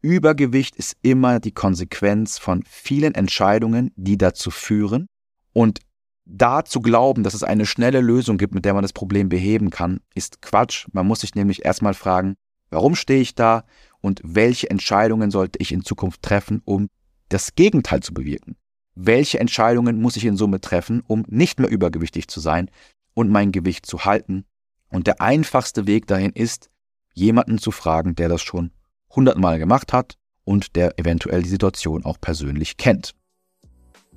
Übergewicht 0.00 0.76
ist 0.76 0.96
immer 1.02 1.40
die 1.40 1.52
Konsequenz 1.52 2.38
von 2.38 2.62
vielen 2.64 3.14
Entscheidungen, 3.14 3.90
die 3.96 4.16
dazu 4.16 4.50
führen. 4.50 5.08
Und 5.52 5.80
da 6.24 6.64
zu 6.64 6.80
glauben, 6.80 7.22
dass 7.22 7.34
es 7.34 7.42
eine 7.42 7.66
schnelle 7.66 8.00
Lösung 8.00 8.36
gibt, 8.36 8.54
mit 8.54 8.64
der 8.64 8.74
man 8.74 8.82
das 8.82 8.92
Problem 8.92 9.28
beheben 9.28 9.70
kann, 9.70 10.00
ist 10.14 10.42
Quatsch. 10.42 10.86
Man 10.92 11.06
muss 11.06 11.20
sich 11.20 11.34
nämlich 11.34 11.64
erstmal 11.64 11.94
fragen, 11.94 12.36
warum 12.70 12.94
stehe 12.94 13.20
ich 13.20 13.34
da 13.34 13.64
und 14.00 14.20
welche 14.24 14.70
Entscheidungen 14.70 15.30
sollte 15.30 15.58
ich 15.60 15.72
in 15.72 15.84
Zukunft 15.84 16.22
treffen, 16.22 16.62
um 16.64 16.88
das 17.28 17.54
Gegenteil 17.54 18.00
zu 18.02 18.14
bewirken? 18.14 18.56
Welche 18.94 19.38
Entscheidungen 19.38 20.00
muss 20.00 20.16
ich 20.16 20.24
in 20.24 20.36
Summe 20.36 20.60
treffen, 20.60 21.02
um 21.06 21.24
nicht 21.28 21.60
mehr 21.60 21.70
übergewichtig 21.70 22.28
zu 22.28 22.40
sein 22.40 22.70
und 23.14 23.30
mein 23.30 23.52
Gewicht 23.52 23.86
zu 23.86 24.04
halten? 24.04 24.44
Und 24.90 25.06
der 25.06 25.20
einfachste 25.20 25.86
Weg 25.86 26.06
dahin 26.06 26.32
ist, 26.32 26.70
jemanden 27.14 27.58
zu 27.58 27.70
fragen, 27.70 28.14
der 28.14 28.28
das 28.28 28.42
schon 28.42 28.72
hundertmal 29.10 29.58
gemacht 29.58 29.92
hat 29.92 30.16
und 30.44 30.76
der 30.76 30.98
eventuell 30.98 31.42
die 31.42 31.48
Situation 31.48 32.04
auch 32.04 32.20
persönlich 32.20 32.76
kennt. 32.76 33.14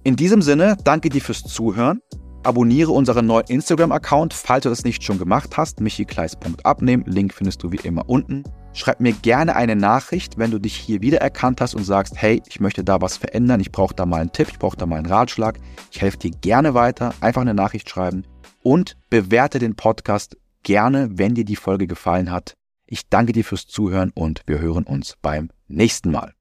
In 0.03 0.15
diesem 0.15 0.41
Sinne, 0.41 0.77
danke 0.83 1.09
dir 1.09 1.21
fürs 1.21 1.43
Zuhören. 1.43 2.01
Abonniere 2.43 2.91
unseren 2.91 3.27
neuen 3.27 3.45
Instagram-Account, 3.47 4.33
falls 4.33 4.63
du 4.63 4.69
das 4.69 4.83
nicht 4.83 5.03
schon 5.03 5.19
gemacht 5.19 5.57
hast, 5.57 5.79
michikleis.abnehmen. 5.79 7.05
Link 7.05 7.33
findest 7.35 7.61
du 7.61 7.71
wie 7.71 7.79
immer 7.83 8.09
unten. 8.09 8.43
Schreib 8.73 8.99
mir 8.99 9.13
gerne 9.13 9.55
eine 9.55 9.75
Nachricht, 9.75 10.39
wenn 10.39 10.49
du 10.49 10.57
dich 10.57 10.75
hier 10.75 11.01
wiedererkannt 11.01 11.61
hast 11.61 11.75
und 11.75 11.83
sagst, 11.83 12.15
hey, 12.17 12.41
ich 12.47 12.59
möchte 12.59 12.83
da 12.83 12.99
was 12.99 13.17
verändern, 13.17 13.59
ich 13.59 13.71
brauche 13.71 13.93
da 13.93 14.07
mal 14.07 14.21
einen 14.21 14.31
Tipp, 14.31 14.47
ich 14.49 14.57
brauche 14.57 14.77
da 14.77 14.87
mal 14.87 14.97
einen 14.97 15.05
Ratschlag. 15.05 15.59
Ich 15.91 16.01
helfe 16.01 16.17
dir 16.17 16.31
gerne 16.31 16.73
weiter. 16.73 17.13
Einfach 17.21 17.41
eine 17.41 17.53
Nachricht 17.53 17.89
schreiben 17.89 18.23
und 18.63 18.97
bewerte 19.11 19.59
den 19.59 19.75
Podcast 19.75 20.35
gerne, 20.63 21.09
wenn 21.11 21.35
dir 21.35 21.45
die 21.45 21.55
Folge 21.55 21.85
gefallen 21.85 22.31
hat. 22.31 22.55
Ich 22.87 23.07
danke 23.07 23.33
dir 23.33 23.45
fürs 23.45 23.67
Zuhören 23.67 24.11
und 24.15 24.41
wir 24.47 24.59
hören 24.59 24.83
uns 24.83 25.15
beim 25.21 25.49
nächsten 25.67 26.11
Mal. 26.11 26.33